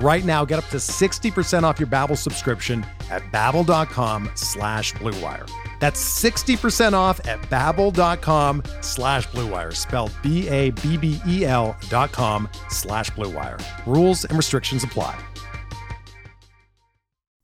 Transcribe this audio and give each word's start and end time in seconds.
Right 0.00 0.24
now, 0.24 0.44
get 0.44 0.58
up 0.58 0.66
to 0.70 0.78
60% 0.78 1.62
off 1.62 1.78
your 1.78 1.86
Babbel 1.86 2.18
subscription 2.18 2.84
at 3.10 3.22
babbel.com 3.32 4.30
slash 4.34 4.92
bluewire. 4.94 5.48
That's 5.78 6.02
60% 6.22 6.94
off 6.94 7.20
at 7.28 7.40
babbel.com 7.42 8.62
slash 8.80 9.28
bluewire, 9.28 9.74
spelled 9.74 10.12
B-A-B-B-E-L 10.22 11.76
dot 11.88 12.12
com 12.12 12.48
slash 12.70 13.10
bluewire. 13.12 13.62
Rules 13.86 14.24
and 14.24 14.36
restrictions 14.36 14.82
apply. 14.82 15.16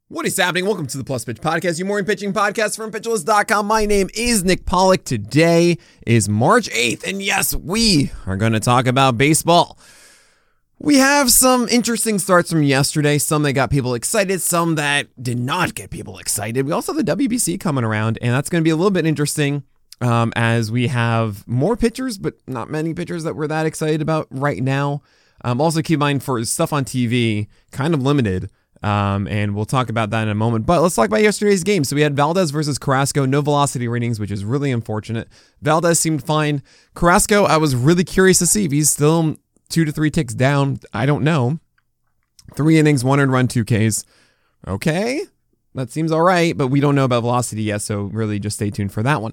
What 0.08 0.26
is 0.26 0.36
happening? 0.36 0.64
Welcome 0.66 0.88
to 0.88 0.98
the 0.98 1.04
Plus 1.04 1.24
Pitch 1.24 1.40
Podcast, 1.40 1.78
your 1.78 1.86
morning 1.86 2.04
pitching 2.04 2.32
podcast 2.32 2.74
from 2.74 2.90
pitcherlist.com. 2.90 3.64
My 3.66 3.86
name 3.86 4.08
is 4.14 4.42
Nick 4.42 4.66
Pollock. 4.66 5.04
Today 5.04 5.78
is 6.04 6.28
March 6.28 6.68
8th, 6.70 7.06
and 7.06 7.22
yes, 7.22 7.54
we 7.54 8.10
are 8.26 8.36
going 8.36 8.54
to 8.54 8.58
talk 8.58 8.88
about 8.88 9.16
baseball. 9.16 9.78
We 10.82 10.96
have 10.96 11.30
some 11.30 11.68
interesting 11.68 12.18
starts 12.18 12.50
from 12.50 12.62
yesterday, 12.62 13.18
some 13.18 13.42
that 13.42 13.52
got 13.52 13.70
people 13.70 13.92
excited, 13.92 14.40
some 14.40 14.76
that 14.76 15.08
did 15.22 15.38
not 15.38 15.74
get 15.74 15.90
people 15.90 16.16
excited. 16.16 16.64
We 16.64 16.72
also 16.72 16.94
have 16.94 17.04
the 17.04 17.16
WBC 17.16 17.60
coming 17.60 17.84
around, 17.84 18.18
and 18.22 18.32
that's 18.32 18.48
going 18.48 18.62
to 18.62 18.64
be 18.64 18.70
a 18.70 18.76
little 18.76 18.90
bit 18.90 19.04
interesting 19.04 19.64
um, 20.00 20.32
as 20.36 20.72
we 20.72 20.86
have 20.86 21.46
more 21.46 21.76
pitchers, 21.76 22.16
but 22.16 22.36
not 22.46 22.70
many 22.70 22.94
pitchers 22.94 23.24
that 23.24 23.36
we're 23.36 23.46
that 23.48 23.66
excited 23.66 24.00
about 24.00 24.26
right 24.30 24.62
now. 24.62 25.02
Um, 25.44 25.60
also, 25.60 25.82
keep 25.82 25.96
in 25.96 26.00
mind 26.00 26.22
for 26.22 26.42
stuff 26.46 26.72
on 26.72 26.86
TV, 26.86 27.48
kind 27.72 27.92
of 27.92 28.00
limited. 28.00 28.48
Um, 28.82 29.28
and 29.28 29.54
we'll 29.54 29.66
talk 29.66 29.90
about 29.90 30.08
that 30.08 30.22
in 30.22 30.28
a 30.30 30.34
moment. 30.34 30.64
But 30.64 30.80
let's 30.80 30.94
talk 30.94 31.08
about 31.08 31.20
yesterday's 31.20 31.62
game. 31.62 31.84
So 31.84 31.94
we 31.94 32.00
had 32.00 32.16
Valdez 32.16 32.50
versus 32.50 32.78
Carrasco, 32.78 33.26
no 33.26 33.42
velocity 33.42 33.86
ratings, 33.86 34.18
which 34.18 34.30
is 34.30 34.46
really 34.46 34.72
unfortunate. 34.72 35.28
Valdez 35.60 36.00
seemed 36.00 36.24
fine. 36.24 36.62
Carrasco, 36.94 37.44
I 37.44 37.58
was 37.58 37.76
really 37.76 38.04
curious 38.04 38.38
to 38.38 38.46
see 38.46 38.64
if 38.64 38.72
he's 38.72 38.88
still 38.88 39.36
two 39.70 39.84
to 39.84 39.92
three 39.92 40.10
ticks 40.10 40.34
down. 40.34 40.80
I 40.92 41.06
don't 41.06 41.24
know. 41.24 41.58
Three 42.54 42.78
innings, 42.78 43.04
one 43.04 43.20
earned 43.20 43.32
run, 43.32 43.48
two 43.48 43.64
Ks. 43.64 44.04
Okay, 44.66 45.22
that 45.74 45.90
seems 45.90 46.12
all 46.12 46.22
right, 46.22 46.56
but 46.56 46.68
we 46.68 46.80
don't 46.80 46.94
know 46.94 47.04
about 47.04 47.22
velocity 47.22 47.62
yet, 47.62 47.80
so 47.80 48.02
really 48.02 48.38
just 48.38 48.56
stay 48.56 48.70
tuned 48.70 48.92
for 48.92 49.02
that 49.02 49.22
one. 49.22 49.32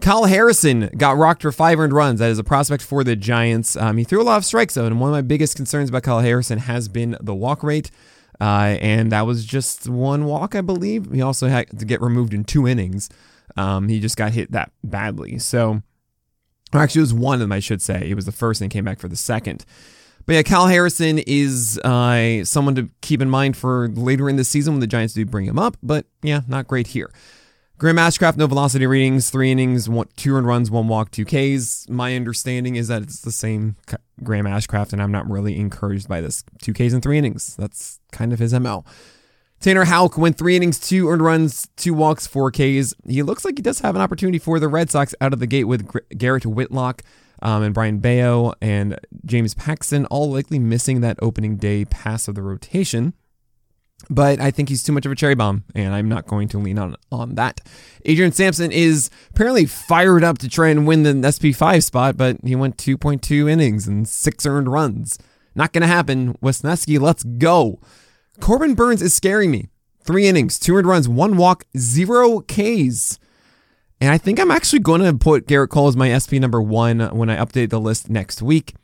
Kyle 0.00 0.24
Harrison 0.24 0.90
got 0.96 1.16
rocked 1.16 1.42
for 1.42 1.52
five 1.52 1.78
earned 1.78 1.92
runs. 1.92 2.18
That 2.18 2.30
is 2.30 2.38
a 2.38 2.44
prospect 2.44 2.82
for 2.82 3.04
the 3.04 3.14
Giants. 3.14 3.76
Um, 3.76 3.96
he 3.96 4.04
threw 4.04 4.20
a 4.20 4.24
lot 4.24 4.38
of 4.38 4.44
strikes, 4.44 4.74
though, 4.74 4.86
and 4.86 4.98
one 4.98 5.10
of 5.10 5.14
my 5.14 5.22
biggest 5.22 5.56
concerns 5.56 5.88
about 5.88 6.02
Kyle 6.02 6.20
Harrison 6.20 6.58
has 6.58 6.88
been 6.88 7.16
the 7.20 7.34
walk 7.34 7.62
rate. 7.62 7.90
Uh, 8.40 8.76
and 8.80 9.12
that 9.12 9.26
was 9.26 9.44
just 9.44 9.88
one 9.88 10.24
walk, 10.24 10.56
I 10.56 10.60
believe. 10.60 11.12
He 11.12 11.22
also 11.22 11.46
had 11.46 11.78
to 11.78 11.84
get 11.84 12.00
removed 12.00 12.34
in 12.34 12.42
two 12.42 12.66
innings. 12.66 13.08
Um, 13.56 13.88
he 13.88 14.00
just 14.00 14.16
got 14.16 14.32
hit 14.32 14.50
that 14.52 14.72
badly. 14.82 15.38
So, 15.38 15.82
actually, 16.80 17.00
it 17.00 17.02
was 17.02 17.14
one 17.14 17.34
of 17.34 17.40
them, 17.40 17.52
I 17.52 17.60
should 17.60 17.82
say. 17.82 18.08
It 18.08 18.14
was 18.14 18.26
the 18.26 18.32
first 18.32 18.60
and 18.60 18.70
came 18.70 18.84
back 18.84 18.98
for 18.98 19.08
the 19.08 19.16
second. 19.16 19.64
But 20.26 20.34
yeah, 20.34 20.42
Cal 20.42 20.66
Harrison 20.68 21.18
is 21.18 21.78
uh, 21.80 22.44
someone 22.44 22.74
to 22.76 22.88
keep 23.02 23.20
in 23.20 23.28
mind 23.28 23.56
for 23.56 23.88
later 23.88 24.28
in 24.28 24.36
the 24.36 24.44
season 24.44 24.74
when 24.74 24.80
the 24.80 24.86
Giants 24.86 25.14
do 25.14 25.24
bring 25.26 25.46
him 25.46 25.58
up. 25.58 25.76
But 25.82 26.06
yeah, 26.22 26.40
not 26.48 26.66
great 26.66 26.88
here. 26.88 27.10
Graham 27.76 27.96
Ashcraft, 27.96 28.36
no 28.36 28.46
velocity 28.46 28.86
readings, 28.86 29.30
three 29.30 29.50
innings, 29.50 29.88
one, 29.88 30.06
two 30.16 30.34
earned 30.34 30.46
runs, 30.46 30.70
one 30.70 30.86
walk, 30.86 31.10
two 31.10 31.24
Ks. 31.24 31.88
My 31.88 32.14
understanding 32.14 32.76
is 32.76 32.88
that 32.88 33.02
it's 33.02 33.20
the 33.20 33.32
same 33.32 33.76
Graham 34.22 34.46
Ashcraft, 34.46 34.92
and 34.92 35.02
I'm 35.02 35.10
not 35.10 35.28
really 35.28 35.58
encouraged 35.58 36.08
by 36.08 36.20
this. 36.20 36.44
Two 36.62 36.72
Ks 36.72 36.92
and 36.92 37.02
three 37.02 37.18
innings. 37.18 37.56
That's 37.56 37.98
kind 38.12 38.32
of 38.32 38.38
his 38.38 38.54
MO. 38.54 38.84
Tanner 39.64 39.86
Houck 39.86 40.18
went 40.18 40.36
three 40.36 40.56
innings, 40.56 40.78
two 40.78 41.08
earned 41.08 41.22
runs, 41.22 41.68
two 41.74 41.94
walks, 41.94 42.26
four 42.26 42.50
Ks. 42.50 42.92
He 43.08 43.22
looks 43.22 43.46
like 43.46 43.56
he 43.56 43.62
does 43.62 43.80
have 43.80 43.96
an 43.96 44.02
opportunity 44.02 44.38
for 44.38 44.60
the 44.60 44.68
Red 44.68 44.90
Sox 44.90 45.14
out 45.22 45.32
of 45.32 45.38
the 45.38 45.46
gate 45.46 45.64
with 45.64 45.90
Garrett 46.18 46.44
Whitlock 46.44 47.00
um, 47.40 47.62
and 47.62 47.72
Brayan 47.72 47.98
Bello 47.98 48.52
and 48.60 49.00
James 49.24 49.54
Paxton, 49.54 50.04
all 50.10 50.30
likely 50.30 50.58
missing 50.58 51.00
that 51.00 51.18
opening 51.22 51.56
day 51.56 51.86
pass 51.86 52.28
of 52.28 52.34
the 52.34 52.42
rotation. 52.42 53.14
But 54.10 54.38
I 54.38 54.50
think 54.50 54.68
he's 54.68 54.82
too 54.82 54.92
much 54.92 55.06
of 55.06 55.12
a 55.12 55.16
cherry 55.16 55.34
bomb, 55.34 55.64
and 55.74 55.94
I'm 55.94 56.10
not 56.10 56.26
going 56.26 56.48
to 56.48 56.58
lean 56.58 56.78
on 56.78 56.96
on 57.10 57.36
that. 57.36 57.62
Adrian 58.04 58.32
Sampson 58.32 58.70
is 58.70 59.08
apparently 59.30 59.64
fired 59.64 60.22
up 60.24 60.36
to 60.40 60.48
try 60.50 60.68
and 60.68 60.86
win 60.86 61.04
the 61.04 61.14
SP5 61.14 61.82
spot, 61.82 62.18
but 62.18 62.36
he 62.44 62.54
went 62.54 62.76
2.2 62.76 63.50
innings 63.50 63.88
and 63.88 64.06
six 64.06 64.44
earned 64.44 64.68
runs. 64.68 65.18
Not 65.54 65.72
going 65.72 65.80
to 65.80 65.86
happen. 65.86 66.34
Wesneski, 66.42 67.00
let's 67.00 67.24
go. 67.24 67.80
Corbin 68.40 68.74
Burnes 68.74 69.02
is 69.02 69.14
scaring 69.14 69.50
me. 69.50 69.68
Three 70.02 70.26
innings, 70.26 70.58
two 70.58 70.74
runs, 70.74 71.08
one 71.08 71.36
walk, 71.36 71.64
zero 71.76 72.40
Ks. 72.40 73.18
And 74.00 74.12
I 74.12 74.18
think 74.18 74.38
I'm 74.38 74.50
actually 74.50 74.80
going 74.80 75.00
to 75.00 75.14
put 75.14 75.46
Gerrit 75.46 75.70
Cole 75.70 75.88
as 75.88 75.96
my 75.96 76.16
SP 76.18 76.34
number 76.34 76.60
one 76.60 77.00
when 77.16 77.30
I 77.30 77.36
update 77.36 77.70
the 77.70 77.80
list 77.80 78.10
next 78.10 78.42
week. 78.42 78.74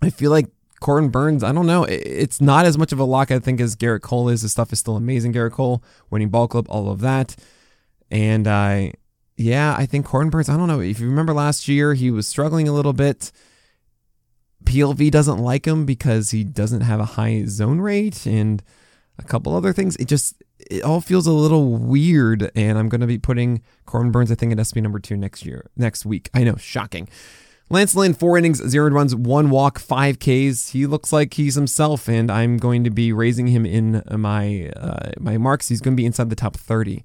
I 0.00 0.10
feel 0.10 0.30
like 0.30 0.46
Corbin 0.80 1.10
Burnes, 1.10 1.42
I 1.42 1.52
don't 1.52 1.66
know. 1.66 1.84
It's 1.84 2.40
not 2.40 2.66
as 2.66 2.76
much 2.76 2.92
of 2.92 2.98
a 2.98 3.04
lock, 3.04 3.30
I 3.30 3.38
think, 3.38 3.60
as 3.60 3.74
Gerrit 3.74 4.02
Cole 4.02 4.28
is. 4.28 4.42
His 4.42 4.52
stuff 4.52 4.72
is 4.72 4.78
still 4.78 4.96
amazing. 4.96 5.32
Gerrit 5.32 5.52
Cole, 5.52 5.82
winning 6.10 6.28
ball 6.28 6.48
club, 6.48 6.66
all 6.68 6.90
of 6.90 7.00
that. 7.00 7.34
And 8.10 8.46
I, 8.46 8.88
uh, 8.88 8.98
yeah, 9.36 9.74
I 9.76 9.86
think 9.86 10.06
Corbin 10.06 10.30
Burnes, 10.30 10.48
I 10.48 10.56
don't 10.56 10.68
know. 10.68 10.80
If 10.80 11.00
you 11.00 11.08
remember 11.08 11.32
last 11.32 11.66
year, 11.66 11.94
he 11.94 12.10
was 12.10 12.28
struggling 12.28 12.68
a 12.68 12.72
little 12.72 12.92
bit. 12.92 13.32
PLV 14.64 15.10
doesn't 15.10 15.38
like 15.38 15.66
him 15.66 15.84
because 15.84 16.30
he 16.30 16.44
doesn't 16.44 16.82
have 16.82 17.00
a 17.00 17.04
high 17.04 17.44
zone 17.46 17.80
rate 17.80 18.26
and 18.26 18.62
a 19.18 19.22
couple 19.22 19.54
other 19.54 19.72
things. 19.72 19.96
It 19.96 20.06
just, 20.06 20.42
it 20.58 20.82
all 20.82 21.00
feels 21.00 21.26
a 21.26 21.32
little 21.32 21.76
weird. 21.76 22.50
And 22.54 22.78
I'm 22.78 22.88
going 22.88 23.00
to 23.00 23.06
be 23.06 23.18
putting 23.18 23.62
Corbin 23.86 24.12
Burnes, 24.12 24.32
I 24.32 24.34
think, 24.34 24.52
at 24.52 24.64
SP 24.64 24.78
number 24.78 24.98
two 24.98 25.16
next 25.16 25.44
year, 25.44 25.70
next 25.76 26.06
week. 26.06 26.30
I 26.34 26.44
know, 26.44 26.56
shocking. 26.56 27.08
Lance 27.70 27.94
Lynn, 27.94 28.12
four 28.12 28.36
innings, 28.36 28.62
zero 28.68 28.90
runs, 28.90 29.14
one 29.14 29.48
walk, 29.48 29.78
five 29.78 30.18
Ks. 30.18 30.68
He 30.68 30.86
looks 30.86 31.10
like 31.10 31.32
he's 31.34 31.54
himself, 31.54 32.06
and 32.06 32.30
I'm 32.30 32.58
going 32.58 32.84
to 32.84 32.90
be 32.90 33.14
raising 33.14 33.46
him 33.46 33.64
in 33.64 34.02
my 34.10 34.70
uh, 34.76 35.12
my 35.18 35.38
marks. 35.38 35.68
He's 35.68 35.80
going 35.80 35.96
to 35.96 36.00
be 36.00 36.04
inside 36.04 36.28
the 36.28 36.36
top 36.36 36.54
30 36.54 37.02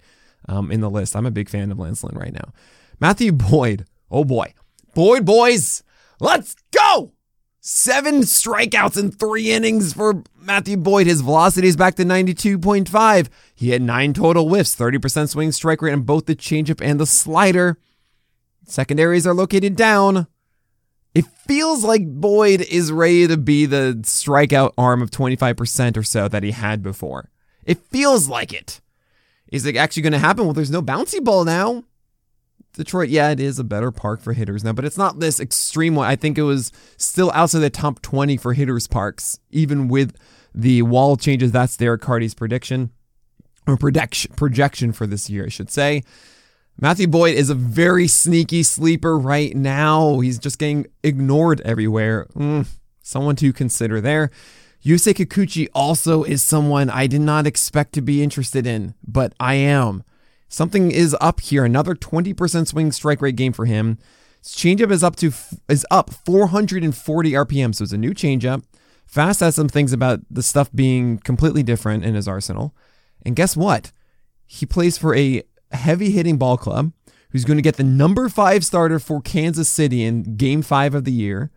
um, 0.50 0.70
in 0.70 0.82
the 0.82 0.90
list. 0.90 1.16
I'm 1.16 1.26
a 1.26 1.32
big 1.32 1.48
fan 1.48 1.72
of 1.72 1.80
Lance 1.80 2.04
Lynn 2.04 2.18
right 2.18 2.34
now. 2.34 2.52
Matthew 3.00 3.32
Boyd, 3.32 3.86
oh 4.12 4.26
boy, 4.26 4.54
Boyd 4.94 5.26
boys, 5.26 5.84
let's 6.20 6.56
go! 6.72 7.14
Seven 7.70 8.22
strikeouts 8.22 8.98
in 8.98 9.12
three 9.12 9.52
innings 9.52 9.92
for 9.92 10.24
Matthew 10.40 10.78
Boyd. 10.78 11.06
His 11.06 11.20
velocity 11.20 11.68
is 11.68 11.76
back 11.76 11.96
to 11.96 12.06
92.5. 12.06 13.28
He 13.54 13.72
had 13.72 13.82
nine 13.82 14.14
total 14.14 14.48
whiffs, 14.48 14.74
30% 14.74 15.28
swing 15.28 15.52
strike 15.52 15.82
rate 15.82 15.92
on 15.92 16.04
both 16.04 16.28
the 16.28 16.36
changeup 16.38 16.80
and 16.82 16.98
the 16.98 17.06
slider. 17.06 17.78
Secondaries 18.66 19.28
are 19.28 19.34
located 19.34 19.76
down. 19.76 20.28
It 21.14 21.26
feels 21.26 21.84
like 21.84 22.08
Boyd 22.08 22.62
is 22.62 22.94
ready 22.94 23.28
to 23.28 23.36
be 23.36 23.66
the 23.66 23.98
strikeout 24.02 24.72
arm 24.78 25.02
of 25.02 25.12
25% 25.12 25.98
or 25.98 26.04
so 26.04 26.30
that 26.30 26.44
he 26.44 26.52
had 26.52 26.82
before. 26.82 27.32
It 27.66 27.80
feels 27.92 28.30
like 28.30 28.54
it. 28.54 28.80
Is 29.52 29.66
it 29.66 29.76
actually 29.76 30.04
going 30.04 30.14
to 30.14 30.20
happen? 30.20 30.46
Well, 30.46 30.54
there's 30.54 30.72
no 30.72 30.82
bouncy 30.82 31.22
ball 31.22 31.44
now. 31.44 31.84
Detroit, 32.78 33.10
yeah, 33.10 33.32
it 33.32 33.40
is 33.40 33.58
a 33.58 33.64
better 33.64 33.92
park 33.92 34.22
for 34.22 34.34
hitters 34.34 34.64
now, 34.64 34.72
but 34.72 34.86
it's 34.86 34.98
not 34.98 35.20
this 35.20 35.40
extreme 35.40 35.96
one. 35.96 36.08
I 36.08 36.16
think 36.16 36.38
it 36.38 36.44
was 36.44 36.72
still 36.98 37.32
outside 37.34 37.60
the 37.60 37.72
top 37.72 38.02
20 38.04 38.38
for 38.38 38.54
hitters 38.54 38.88
parks, 38.88 39.40
even 39.50 39.88
with 39.88 40.16
the 40.54 40.84
wall 40.84 41.18
changes. 41.18 41.52
That's 41.52 41.76
Derek 41.76 42.02
Carty's 42.02 42.36
prediction 42.36 42.92
or 43.66 43.78
projection 43.78 44.32
projection 44.36 44.94
for 44.94 45.08
this 45.08 45.28
year, 45.28 45.46
I 45.46 45.50
should 45.50 45.72
say. 45.72 46.04
Matthew 46.80 47.08
Boyd 47.08 47.34
is 47.34 47.50
a 47.50 47.56
very 47.56 48.08
sneaky 48.08 48.62
sleeper 48.62 49.18
right 49.18 49.56
now. 49.56 50.20
He's 50.20 50.38
just 50.38 50.60
getting 50.60 50.86
ignored 51.04 51.60
everywhere. 51.62 52.28
Mm, 52.36 52.68
someone 53.02 53.36
to 53.38 53.52
consider 53.52 54.00
there. 54.00 54.30
Yusei 54.86 55.16
Kikuchi 55.16 55.68
also 55.74 56.24
is 56.24 56.44
someone 56.44 56.92
I 56.92 57.08
did 57.08 57.22
not 57.22 57.48
expect 57.48 57.94
to 57.94 58.02
be 58.02 58.22
interested 58.22 58.68
in, 58.68 58.94
but 59.06 59.34
I 59.40 59.56
am. 59.56 60.04
Something 60.50 60.92
is 60.92 61.16
up 61.20 61.42
here. 61.42 61.66
Another 61.66 61.96
20% 61.96 62.68
swing 62.68 62.92
strike 62.92 63.22
rate 63.22 63.36
game 63.36 63.54
for 63.54 63.66
him. 63.66 63.98
His 64.42 64.54
changeup 64.54 64.92
is 64.92 65.04
up 65.04 65.16
to 65.18 65.32
is 65.68 65.86
up 65.92 66.14
440 66.14 67.32
RPM, 67.32 67.76
so 67.76 67.84
it's 67.84 67.94
a 67.94 67.98
new 67.98 68.14
changeup. 68.14 68.64
Fast 69.06 69.40
has 69.40 69.56
some 69.56 69.70
things 69.70 69.94
about 69.94 70.22
the 70.30 70.44
stuff 70.44 70.70
being 70.74 71.18
completely 71.20 71.64
different 71.64 72.06
in 72.06 72.16
his 72.16 72.28
arsenal. 72.28 72.76
And 73.26 73.36
guess 73.36 73.56
what? 73.58 73.92
He 74.46 74.66
plays 74.66 74.98
for 74.98 75.16
a 75.16 75.44
heavy 75.72 76.12
hitting 76.12 76.38
ball 76.38 76.58
club 76.58 76.92
who's 77.32 77.46
going 77.46 77.58
to 77.58 77.62
get 77.62 77.76
the 77.76 77.84
number 77.84 78.30
five 78.30 78.66
starter 78.66 79.00
for 79.00 79.22
Kansas 79.22 79.70
City 79.70 80.04
in 80.04 80.38
game 80.38 80.62
five 80.62 80.96
of 80.96 81.04
the 81.04 81.12
year. 81.12 81.52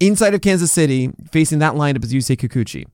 Inside 0.00 0.34
of 0.34 0.40
Kansas 0.40 0.72
City, 0.72 1.10
facing 1.30 1.58
that 1.60 1.74
lineup 1.74 2.04
is 2.04 2.12
Yusei 2.12 2.36
Kikuchi. 2.36 2.86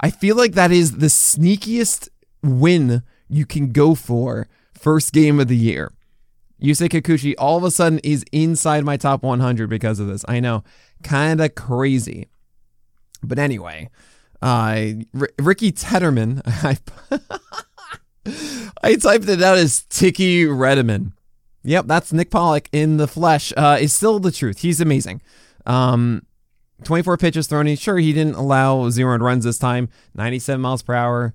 I 0.00 0.10
feel 0.10 0.36
like 0.36 0.52
that 0.52 0.70
is 0.70 0.98
the 0.98 1.06
sneakiest 1.06 2.08
win 2.42 3.02
you 3.28 3.46
can 3.46 3.72
go 3.72 3.94
for 3.94 4.48
first 4.72 5.12
game 5.12 5.40
of 5.40 5.48
the 5.48 5.56
year. 5.56 5.92
Yusei 6.62 6.88
Kikuchi 6.88 7.34
all 7.38 7.56
of 7.56 7.64
a 7.64 7.70
sudden 7.70 7.98
is 8.00 8.24
inside 8.32 8.84
my 8.84 8.96
top 8.96 9.22
100 9.22 9.68
because 9.68 9.98
of 9.98 10.06
this. 10.06 10.24
I 10.28 10.40
know, 10.40 10.64
kind 11.02 11.40
of 11.40 11.54
crazy. 11.54 12.28
But 13.22 13.38
anyway, 13.38 13.90
uh, 14.40 14.92
R- 15.18 15.28
Ricky 15.38 15.72
Tederman, 15.72 16.42
I, 16.46 16.78
I 18.82 18.96
typed 18.96 19.28
it 19.28 19.42
out 19.42 19.58
as 19.58 19.82
Tiki 19.82 20.44
Redeman. 20.44 21.12
Yep, 21.64 21.86
that's 21.86 22.12
Nick 22.12 22.30
Pollock 22.30 22.68
in 22.72 22.98
the 22.98 23.08
flesh. 23.08 23.52
Uh, 23.56 23.78
is 23.80 23.92
still 23.92 24.18
the 24.18 24.30
truth. 24.30 24.60
He's 24.60 24.80
amazing. 24.80 25.22
Um, 25.66 26.26
24 26.84 27.16
pitches 27.16 27.46
thrown. 27.46 27.74
Sure, 27.76 27.98
he 27.98 28.12
didn't 28.12 28.34
allow 28.34 28.90
zero 28.90 29.16
runs 29.18 29.44
this 29.44 29.58
time. 29.58 29.88
97 30.14 30.60
miles 30.60 30.82
per 30.82 30.94
hour. 30.94 31.34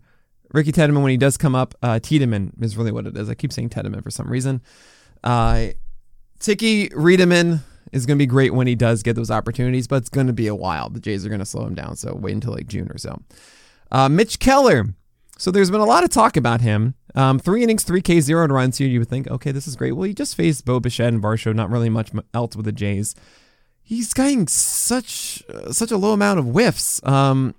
Ricky 0.51 0.71
Tiedemann, 0.71 1.03
when 1.03 1.11
he 1.11 1.17
does 1.17 1.37
come 1.37 1.55
up, 1.55 1.75
uh, 1.81 1.99
Tiedemann 1.99 2.53
is 2.61 2.75
really 2.75 2.91
what 2.91 3.05
it 3.05 3.15
is. 3.15 3.29
I 3.29 3.35
keep 3.35 3.53
saying 3.53 3.69
Tiedemann 3.69 4.01
for 4.01 4.11
some 4.11 4.29
reason. 4.29 4.61
Uh, 5.23 5.67
Tiki 6.39 6.89
Redeman 6.89 7.59
is 7.91 8.05
going 8.05 8.17
to 8.17 8.21
be 8.21 8.27
great 8.27 8.53
when 8.53 8.67
he 8.67 8.75
does 8.75 9.03
get 9.03 9.15
those 9.15 9.31
opportunities, 9.31 9.87
but 9.87 9.97
it's 9.97 10.09
going 10.09 10.27
to 10.27 10.33
be 10.33 10.47
a 10.47 10.55
while. 10.55 10.89
The 10.89 10.99
Jays 10.99 11.25
are 11.25 11.29
going 11.29 11.39
to 11.39 11.45
slow 11.45 11.65
him 11.65 11.75
down, 11.75 11.95
so 11.95 12.15
wait 12.15 12.33
until 12.33 12.53
like 12.53 12.67
June 12.67 12.89
or 12.91 12.97
so. 12.97 13.21
Uh, 13.91 14.09
Mitch 14.09 14.39
Keller. 14.39 14.93
So 15.37 15.51
there's 15.51 15.71
been 15.71 15.79
a 15.79 15.85
lot 15.85 16.03
of 16.03 16.09
talk 16.09 16.35
about 16.35 16.61
him. 16.61 16.95
Um, 17.15 17.39
three 17.39 17.63
innings, 17.63 17.83
three 17.83 18.01
K, 18.01 18.19
zero 18.19 18.45
runs 18.47 18.77
here. 18.77 18.87
You 18.87 18.99
would 18.99 19.09
think, 19.09 19.27
okay, 19.29 19.51
this 19.51 19.67
is 19.67 19.75
great. 19.75 19.93
Well, 19.93 20.03
he 20.03 20.13
just 20.13 20.35
faced 20.35 20.65
Bo 20.65 20.79
Bichette 20.79 21.13
and 21.13 21.23
Varsho, 21.23 21.55
not 21.55 21.69
really 21.69 21.89
much 21.89 22.11
else 22.33 22.55
with 22.55 22.65
the 22.65 22.71
Jays. 22.71 23.15
He's 23.81 24.13
getting 24.13 24.47
such 24.47 25.43
uh, 25.51 25.71
such 25.71 25.91
a 25.91 25.97
low 25.97 26.11
amount 26.11 26.39
of 26.39 26.45
whiffs. 26.45 27.01
Um, 27.03 27.55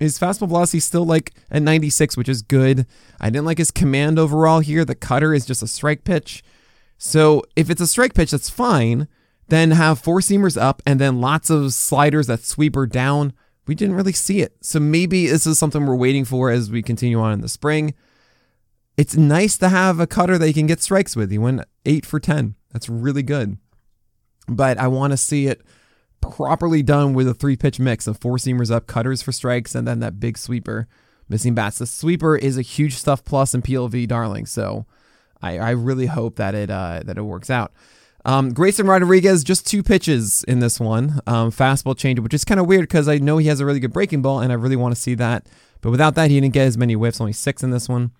his 0.00 0.18
fastball 0.18 0.48
velocity 0.48 0.78
is 0.78 0.84
still 0.84 1.04
like 1.04 1.34
at 1.50 1.62
96, 1.62 2.16
which 2.16 2.28
is 2.28 2.40
good. 2.40 2.86
I 3.20 3.28
didn't 3.28 3.44
like 3.44 3.58
his 3.58 3.70
command 3.70 4.18
overall 4.18 4.60
here. 4.60 4.84
The 4.84 4.94
cutter 4.94 5.34
is 5.34 5.44
just 5.44 5.62
a 5.62 5.68
strike 5.68 6.04
pitch. 6.04 6.42
So 6.96 7.44
if 7.54 7.68
it's 7.68 7.82
a 7.82 7.86
strike 7.86 8.14
pitch, 8.14 8.30
that's 8.30 8.48
fine. 8.48 9.08
Then 9.48 9.72
have 9.72 9.98
four 9.98 10.20
seamers 10.20 10.60
up 10.60 10.82
and 10.86 10.98
then 10.98 11.20
lots 11.20 11.50
of 11.50 11.74
sliders 11.74 12.28
that 12.28 12.44
sweep 12.44 12.74
her 12.76 12.86
down. 12.86 13.34
We 13.66 13.74
didn't 13.74 13.94
really 13.94 14.14
see 14.14 14.40
it. 14.40 14.56
So 14.62 14.80
maybe 14.80 15.26
this 15.26 15.46
is 15.46 15.58
something 15.58 15.84
we're 15.84 15.94
waiting 15.94 16.24
for 16.24 16.50
as 16.50 16.70
we 16.70 16.82
continue 16.82 17.20
on 17.20 17.32
in 17.32 17.42
the 17.42 17.48
spring. 17.48 17.92
It's 18.96 19.16
nice 19.16 19.58
to 19.58 19.68
have 19.68 20.00
a 20.00 20.06
cutter 20.06 20.38
that 20.38 20.48
you 20.48 20.54
can 20.54 20.66
get 20.66 20.80
strikes 20.80 21.14
with. 21.14 21.30
He 21.30 21.38
went 21.38 21.62
eight 21.84 22.06
for 22.06 22.18
10. 22.18 22.54
That's 22.72 22.88
really 22.88 23.22
good. 23.22 23.58
But 24.48 24.78
I 24.78 24.88
want 24.88 25.12
to 25.12 25.16
see 25.18 25.46
it 25.46 25.60
properly 26.20 26.82
done 26.82 27.14
with 27.14 27.28
a 27.28 27.34
three 27.34 27.56
pitch 27.56 27.78
mix 27.78 28.06
of 28.06 28.18
four 28.18 28.36
seamers 28.36 28.70
up, 28.70 28.86
cutters 28.86 29.22
for 29.22 29.32
strikes, 29.32 29.74
and 29.74 29.86
then 29.86 30.00
that 30.00 30.20
big 30.20 30.38
sweeper 30.38 30.88
missing 31.28 31.54
bats. 31.54 31.78
The 31.78 31.86
sweeper 31.86 32.36
is 32.36 32.58
a 32.58 32.62
huge 32.62 32.94
stuff 32.94 33.24
plus 33.24 33.54
in 33.54 33.62
PLV 33.62 34.08
darling. 34.08 34.46
So 34.46 34.86
I, 35.40 35.58
I 35.58 35.70
really 35.70 36.06
hope 36.06 36.36
that 36.36 36.54
it 36.54 36.70
uh, 36.70 37.02
that 37.04 37.16
it 37.16 37.22
works 37.22 37.50
out. 37.50 37.72
Um, 38.24 38.52
Grayson 38.52 38.86
Rodriguez, 38.86 39.42
just 39.42 39.66
two 39.66 39.82
pitches 39.82 40.44
in 40.44 40.60
this 40.60 40.78
one. 40.78 41.20
Um, 41.26 41.50
fastball 41.50 41.96
change, 41.96 42.20
which 42.20 42.34
is 42.34 42.44
kind 42.44 42.60
of 42.60 42.66
weird 42.66 42.82
because 42.82 43.08
I 43.08 43.18
know 43.18 43.38
he 43.38 43.48
has 43.48 43.60
a 43.60 43.66
really 43.66 43.80
good 43.80 43.92
breaking 43.92 44.20
ball 44.20 44.40
and 44.40 44.52
I 44.52 44.56
really 44.56 44.76
want 44.76 44.94
to 44.94 45.00
see 45.00 45.14
that. 45.14 45.46
But 45.80 45.90
without 45.90 46.14
that, 46.16 46.30
he 46.30 46.38
didn't 46.38 46.52
get 46.52 46.66
as 46.66 46.76
many 46.76 46.92
whiffs, 46.94 47.20
only 47.20 47.32
six 47.32 47.62
in 47.62 47.70
this 47.70 47.88
one. 47.88 48.10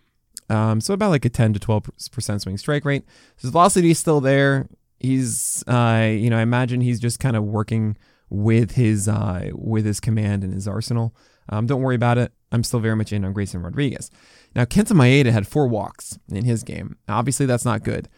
Um, 0.49 0.81
so 0.81 0.95
about 0.95 1.11
like 1.11 1.25
a 1.25 1.29
10 1.29 1.53
to 1.53 1.61
12% 1.61 2.41
swing 2.41 2.59
strike 2.59 2.85
rate. 2.85 3.05
His 3.37 3.51
velocity 3.51 3.91
is 3.91 3.99
still 3.99 4.21
there. 4.21 4.69
He's, 5.01 5.65
uh, 5.67 6.09
you 6.11 6.31
know, 6.31 6.39
I 6.39 6.43
imagine 6.43 6.81
he's 6.81 7.01
just 7.01 7.19
kind 7.19 7.37
of 7.37 7.45
working 7.45 7.97
with 8.29 8.73
his, 8.73 9.09
uh, 9.09 9.51
with 9.55 9.85
his 9.85 9.99
command 9.99 10.45
and 10.45 10.53
his 10.53 10.69
arsenal. 10.69 11.15
Um, 11.49 11.67
don't 11.67 11.83
worry 11.83 11.97
about 11.97 12.19
it. 12.19 12.33
I'm 12.53 12.63
still 12.63 12.81
very 12.81 12.97
much 12.97 13.13
in 13.13 13.25
on 13.25 13.33
Grayson 13.33 13.63
Rodriguez. 13.63 14.11
Now, 14.55 14.65
Kenta 14.65 14.93
Maeda 14.93 15.33
had 15.33 15.47
four 15.47 15.67
walks 15.67 16.19
in 16.29 16.45
his 16.45 16.63
game. 16.63 16.97
Obviously, 17.09 17.47
that's 17.47 17.65
not 17.65 17.83
good. 17.83 18.09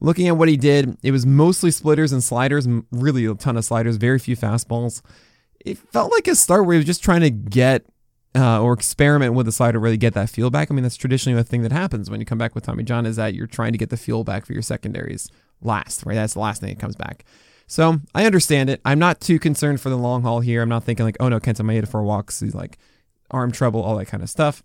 Looking 0.00 0.28
at 0.28 0.36
what 0.36 0.48
he 0.48 0.56
did, 0.56 0.96
it 1.02 1.10
was 1.10 1.26
mostly 1.26 1.70
splitters 1.70 2.12
and 2.12 2.24
sliders, 2.24 2.66
really 2.90 3.26
a 3.26 3.34
ton 3.34 3.56
of 3.56 3.64
sliders, 3.64 3.96
very 3.96 4.18
few 4.18 4.36
fastballs. 4.36 5.02
It 5.64 5.76
felt 5.76 6.10
like 6.10 6.26
a 6.26 6.34
start 6.34 6.64
where 6.64 6.74
he 6.74 6.78
was 6.78 6.86
just 6.86 7.04
trying 7.04 7.20
to 7.20 7.30
get 7.30 7.84
uh, 8.34 8.62
or 8.62 8.72
experiment 8.72 9.34
with 9.34 9.46
the 9.46 9.52
slider, 9.52 9.78
really 9.78 9.96
get 9.96 10.14
that 10.14 10.30
feel 10.30 10.50
back. 10.50 10.70
I 10.70 10.74
mean, 10.74 10.84
that's 10.84 10.96
traditionally 10.96 11.36
the 11.36 11.44
thing 11.44 11.62
that 11.62 11.72
happens 11.72 12.08
when 12.08 12.20
you 12.20 12.26
come 12.26 12.38
back 12.38 12.54
with 12.54 12.64
Tommy 12.64 12.84
John 12.84 13.04
is 13.04 13.16
that 13.16 13.34
you're 13.34 13.46
trying 13.46 13.72
to 13.72 13.78
get 13.78 13.90
the 13.90 13.96
feel 13.96 14.24
back 14.24 14.46
for 14.46 14.52
your 14.52 14.62
secondaries 14.62 15.28
last, 15.62 16.04
right? 16.06 16.14
That's 16.14 16.34
the 16.34 16.40
last 16.40 16.60
thing 16.60 16.70
that 16.70 16.78
comes 16.78 16.96
back. 16.96 17.24
So 17.66 18.00
I 18.14 18.26
understand 18.26 18.68
it. 18.68 18.80
I'm 18.84 18.98
not 18.98 19.20
too 19.20 19.38
concerned 19.38 19.80
for 19.80 19.90
the 19.90 19.96
long 19.96 20.22
haul 20.22 20.40
here. 20.40 20.62
I'm 20.62 20.68
not 20.68 20.84
thinking 20.84 21.06
like, 21.06 21.16
oh 21.20 21.28
no, 21.28 21.38
Kenta 21.38 21.62
Maeda 21.62 21.86
for 21.86 22.02
walks. 22.02 22.40
He's 22.40 22.54
like 22.54 22.78
arm 23.30 23.52
trouble, 23.52 23.82
all 23.82 23.96
that 23.96 24.06
kind 24.06 24.22
of 24.22 24.30
stuff. 24.30 24.62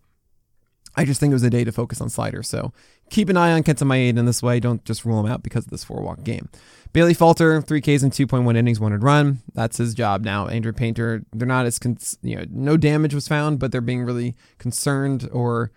I 0.96 1.06
just 1.06 1.20
think 1.20 1.32
it 1.32 1.36
was 1.36 1.44
a 1.44 1.50
day 1.50 1.64
to 1.64 1.72
focus 1.72 2.02
on 2.02 2.10
slider. 2.10 2.42
So 2.42 2.74
keep 3.10 3.30
an 3.30 3.38
eye 3.38 3.52
on 3.52 3.64
Kenta 3.64 3.86
Maeda 3.86 4.18
in 4.18 4.26
this 4.26 4.42
way. 4.42 4.60
Don't 4.60 4.84
just 4.86 5.06
rule 5.06 5.20
him 5.20 5.32
out 5.32 5.44
because 5.44 5.66
of 5.66 5.72
this 5.72 5.84
four 5.84 6.02
walk 6.02 6.24
game. 6.24 6.50
Bailey 6.94 7.14
Falter, 7.14 7.62
three 7.62 7.82
Ks 7.82 8.04
and 8.04 8.12
2.1 8.12 8.56
innings, 8.56 8.80
one 8.80 8.98
run. 9.00 9.40
That's 9.54 9.78
his 9.78 9.94
job 9.94 10.24
now. 10.24 10.48
Andrew 10.48 10.72
Painter, 10.72 11.24
they're 11.34 11.48
not 11.48 11.66
as, 11.66 11.78
cons- 11.78 12.18
you 12.22 12.38
know, 12.38 12.46
no 12.50 12.78
damage 12.78 13.14
was 13.14 13.28
found, 13.28 13.60
but 13.60 13.72
they're 13.72 13.82
being 13.82 14.04
really 14.04 14.34
concerned 14.58 15.30
or 15.34 15.72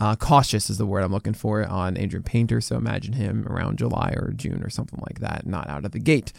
uh, 0.00 0.16
cautious 0.16 0.70
is 0.70 0.78
the 0.78 0.86
word 0.86 1.02
I'm 1.02 1.12
looking 1.12 1.34
for 1.34 1.64
on 1.64 1.96
Adrian 1.96 2.22
Painter. 2.22 2.60
So 2.60 2.76
imagine 2.76 3.14
him 3.14 3.46
around 3.48 3.78
July 3.78 4.14
or 4.16 4.32
June 4.32 4.62
or 4.62 4.70
something 4.70 5.00
like 5.06 5.20
that, 5.20 5.46
not 5.46 5.68
out 5.68 5.84
of 5.84 5.92
the 5.92 5.98
gate. 5.98 6.32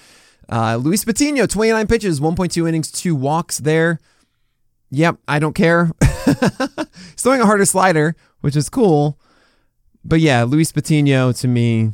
Uh, 0.49 0.77
Luis 0.77 1.05
Patino, 1.05 1.45
29 1.45 1.87
pitches, 1.87 2.19
1.2 2.19 2.67
innings, 2.67 2.91
two 2.91 3.15
walks 3.15 3.59
there. 3.59 3.99
Yep, 4.91 5.17
I 5.27 5.39
don't 5.39 5.53
care. 5.53 5.91
He's 6.25 7.17
throwing 7.17 7.41
a 7.41 7.45
harder 7.45 7.65
slider, 7.65 8.15
which 8.41 8.55
is 8.55 8.69
cool. 8.69 9.19
But 10.03 10.21
yeah, 10.21 10.43
Luis 10.43 10.71
Patino 10.71 11.31
to 11.33 11.47
me, 11.47 11.93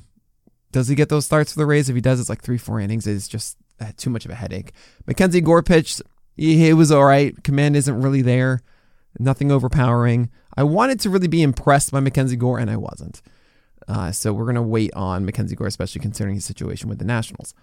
does 0.71 0.87
he 0.87 0.95
get 0.95 1.09
those 1.09 1.25
starts 1.25 1.53
for 1.53 1.59
the 1.59 1.65
Rays? 1.65 1.89
If 1.89 1.95
he 1.95 2.01
does, 2.01 2.19
it's 2.19 2.29
like 2.29 2.41
three, 2.41 2.57
four 2.57 2.79
innings. 2.79 3.07
It's 3.07 3.27
just 3.27 3.57
uh, 3.79 3.91
too 3.97 4.09
much 4.09 4.25
of 4.25 4.31
a 4.31 4.35
headache. 4.35 4.71
Mackenzie 5.07 5.41
Gore 5.41 5.63
pitched. 5.63 6.01
He, 6.37 6.73
was 6.73 6.91
all 6.91 7.05
right. 7.05 7.41
Command 7.43 7.75
isn't 7.75 8.01
really 8.01 8.21
there. 8.21 8.61
Nothing 9.17 9.51
overpowering. 9.51 10.29
I 10.57 10.63
wanted 10.63 10.99
to 11.01 11.09
really 11.09 11.27
be 11.27 11.43
impressed 11.43 11.91
by 11.91 11.99
Mackenzie 11.99 12.35
Gore, 12.35 12.59
and 12.59 12.69
I 12.69 12.77
wasn't. 12.77 13.21
Uh, 13.87 14.11
so 14.11 14.33
we're 14.33 14.45
going 14.45 14.55
to 14.55 14.61
wait 14.61 14.93
on 14.93 15.25
Mackenzie 15.25 15.55
Gore, 15.55 15.67
especially 15.67 16.01
considering 16.01 16.35
his 16.35 16.45
situation 16.45 16.89
with 16.89 16.99
the 16.99 17.05
Nationals. 17.05 17.53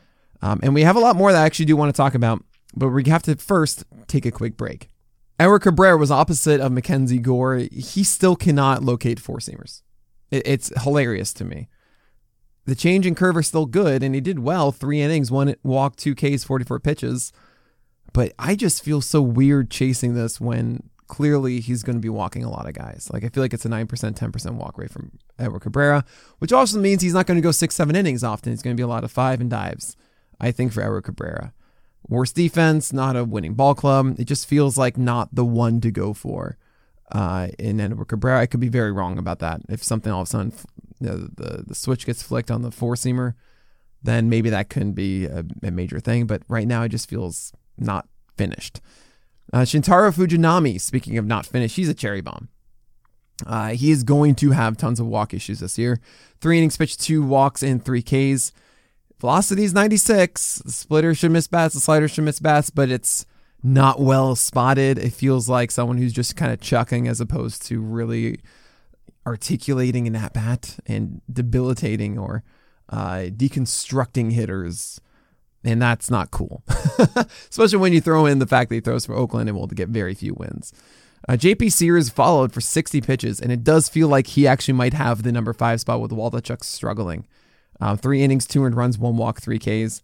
Um, 0.41 0.61
and 0.63 0.75
we 0.75 0.83
have 0.83 0.97
a 0.97 1.01
lot 1.01 1.17
more 1.17 1.33
that 1.33 1.43
I 1.43 1.47
actually 1.47 1.65
do 1.67 1.77
want 1.77 1.93
to 1.93 1.97
talk 1.97 2.15
about, 2.15 2.45
but 2.75 2.89
we 2.89 3.05
have 3.05 3.23
to 3.25 3.37
first 3.37 3.85
take 4.07 4.27
a 4.27 4.31
quick 4.31 4.57
break. 4.57 4.89
Eric 5.41 5.63
Cabrera 5.63 5.97
was 5.97 6.11
opposite 6.11 6.61
of 6.61 6.73
Mackenzie 6.73 7.19
Gore. 7.19 7.57
He 7.73 8.05
still 8.05 8.37
cannot 8.37 8.83
locate 8.83 9.19
four 9.19 9.39
seamers. 9.39 9.83
It's 10.31 10.73
hilarious 10.83 11.33
to 11.35 11.45
me. 11.45 11.69
The 12.65 12.75
change 12.75 13.07
in 13.07 13.15
curve 13.15 13.37
are 13.37 13.43
still 13.43 13.67
good, 13.67 14.03
and 14.03 14.15
he 14.15 14.21
did 14.21 14.39
well. 14.39 14.71
Three 14.71 15.01
innings, 15.01 15.31
one 15.31 15.55
walk, 15.63 15.97
two 15.97 16.15
Ks, 16.15 16.45
44 16.45 16.79
pitches. 16.81 17.33
But 18.13 18.33
I 18.39 18.55
just 18.55 18.85
feel 18.85 19.01
so 19.01 19.21
weird 19.21 19.71
chasing 19.71 20.15
this 20.15 20.41
when 20.41 20.91
clearly 21.13 21.61
he's 21.61 21.83
going 21.83 21.95
to 21.95 22.01
be 22.01 22.09
walking 22.09 22.43
a 22.43 22.49
lot 22.49 22.67
of 22.67 22.73
guys. 22.73 23.11
Like 23.13 23.23
I 23.23 23.29
feel 23.29 23.45
like 23.45 23.53
it's 23.53 23.67
a 23.67 23.69
9%, 23.69 23.87
10% 23.87 24.55
walk 24.55 24.79
rate 24.79 24.91
from 24.91 25.11
Edward 25.39 25.61
Cabrera, 25.61 26.07
which 26.39 26.55
also 26.55 26.79
means 26.79 27.03
he's 27.03 27.13
not 27.13 27.27
going 27.27 27.37
to 27.37 27.43
go 27.43 27.51
six, 27.51 27.75
seven 27.75 27.95
innings 27.95 28.25
often. 28.25 28.51
It's 28.51 28.63
going 28.63 28.75
to 28.75 28.81
be 28.81 28.83
a 28.83 28.89
lot 28.89 29.05
of 29.05 29.13
five 29.13 29.39
and 29.39 29.51
dives, 29.51 29.95
I 30.41 30.53
think, 30.53 30.73
for 30.73 30.81
Edward 30.81 31.03
Cabrera. 31.03 31.53
Worst 32.09 32.35
defense, 32.35 32.95
not 32.95 33.15
a 33.15 33.25
winning 33.25 33.53
ball 33.53 33.75
club. 33.75 34.19
It 34.19 34.25
just 34.25 34.49
feels 34.49 34.79
like 34.79 34.97
not 34.97 35.35
the 35.35 35.45
one 35.45 35.83
to 35.83 35.91
go 35.91 36.15
for 36.15 36.57
uh, 37.11 37.49
in 37.59 37.79
Edward 37.79 38.07
Cabrera. 38.07 38.41
I 38.41 38.47
could 38.47 38.61
be 38.61 38.71
very 38.71 38.91
wrong 38.91 39.19
about 39.19 39.41
that. 39.41 39.61
If 39.69 39.85
something 39.85 40.11
all 40.11 40.23
of 40.23 40.29
a 40.29 40.31
sudden 40.31 40.55
the, 40.99 41.31
the, 41.37 41.65
the 41.67 41.75
switch 41.75 42.07
gets 42.07 42.23
flicked 42.23 42.51
on 42.51 42.63
the 42.63 42.71
four 42.71 42.95
seamer, 42.95 43.35
then 44.03 44.31
maybe 44.31 44.49
that 44.49 44.71
couldn't 44.71 44.95
be 44.95 45.27
a, 45.27 45.45
a, 45.63 45.71
major 45.71 46.01
thing. 46.01 46.27
But 46.27 46.43
right 46.49 46.67
now, 46.67 46.85
it 46.85 46.89
just 46.89 47.11
feels 47.11 47.53
not 47.77 48.09
finished. 48.39 48.81
Uh, 49.53 49.61
Shintaro 49.61 50.13
Fujinami, 50.15 50.81
speaking 50.81 51.19
of 51.19 51.27
not 51.27 51.47
finished, 51.47 51.77
he's 51.77 51.89
a 51.89 51.95
cherry 51.95 52.21
bomb. 52.21 52.49
Uh, 53.47 53.71
he 53.71 53.91
is 53.91 54.03
going 54.03 54.35
to 54.37 54.51
have 54.51 54.77
tons 54.77 55.01
of 55.01 55.07
walk 55.07 55.35
issues 55.35 55.61
this 55.61 55.79
year. 55.79 56.01
Three 56.41 56.59
innings 56.59 56.77
pitched, 56.77 57.01
two 57.01 57.23
walks, 57.23 57.63
and 57.63 57.85
three 57.85 58.03
Ks. 58.03 58.53
Velocity 59.21 59.65
is 59.65 59.73
96. 59.73 60.63
The 60.65 60.73
splitter 60.73 61.15
should 61.15 61.31
miss 61.31 61.47
bats, 61.47 61.75
the 61.75 61.81
slider 61.81 62.09
should 62.09 62.25
miss 62.25 62.41
bats, 62.41 62.71
but 62.71 62.91
it's 62.91 63.27
not 63.63 64.01
well 64.01 64.35
spotted. 64.35 64.99
It 64.99 65.13
feels 65.13 65.49
like 65.49 65.71
someone 65.71 65.99
who's 65.99 66.13
just 66.13 66.37
kind 66.37 66.53
of 66.53 66.61
chucking 66.61 67.07
as 67.07 67.21
opposed 67.21 67.65
to 67.67 67.81
really 67.81 68.41
articulating 69.27 70.07
an 70.07 70.17
at 70.17 70.35
bat 70.35 70.79
and 70.87 71.21
debilitating 71.33 72.19
or 72.19 72.43
uh, 72.89 73.27
deconstructing 73.31 74.33
hitters 74.33 75.01
And 75.65 75.81
that's 75.81 76.11
not 76.11 76.33
cool, 76.33 76.65
especially 77.51 77.79
when 77.79 77.93
you 77.93 78.01
throw 78.01 78.27
in 78.27 78.41
the 78.41 78.49
fact 78.49 78.69
that 78.69 78.75
he 78.75 78.81
throws 78.81 79.07
for 79.07 79.15
Oakland 79.15 79.49
and 79.49 79.57
will 79.57 79.69
get 79.69 79.89
very 79.89 80.15
few 80.15 80.35
wins. 80.35 80.73
Uh, 81.29 81.35
JP 81.35 81.71
Sears 81.71 82.09
followed 82.09 82.53
for 82.53 82.61
60 82.61 83.01
pitches, 83.01 83.41
and 83.41 83.53
it 83.53 83.63
does 83.63 83.89
feel 83.89 84.09
like 84.09 84.27
he 84.27 84.47
actually 84.47 84.75
might 84.75 84.93
have 84.95 85.23
the 85.23 85.31
number 85.31 85.53
five 85.53 85.81
spot 85.81 86.01
with 86.01 86.11
Waldichuk 86.11 86.65
struggling. 86.65 87.27
Uh, 87.81 87.97
three 87.97 88.23
innings, 88.23 88.47
two 88.47 88.65
earned 88.65 88.77
runs, 88.77 88.99
one 88.99 89.17
walk, 89.17 89.41
three 89.41 89.59
Ks. 89.59 90.03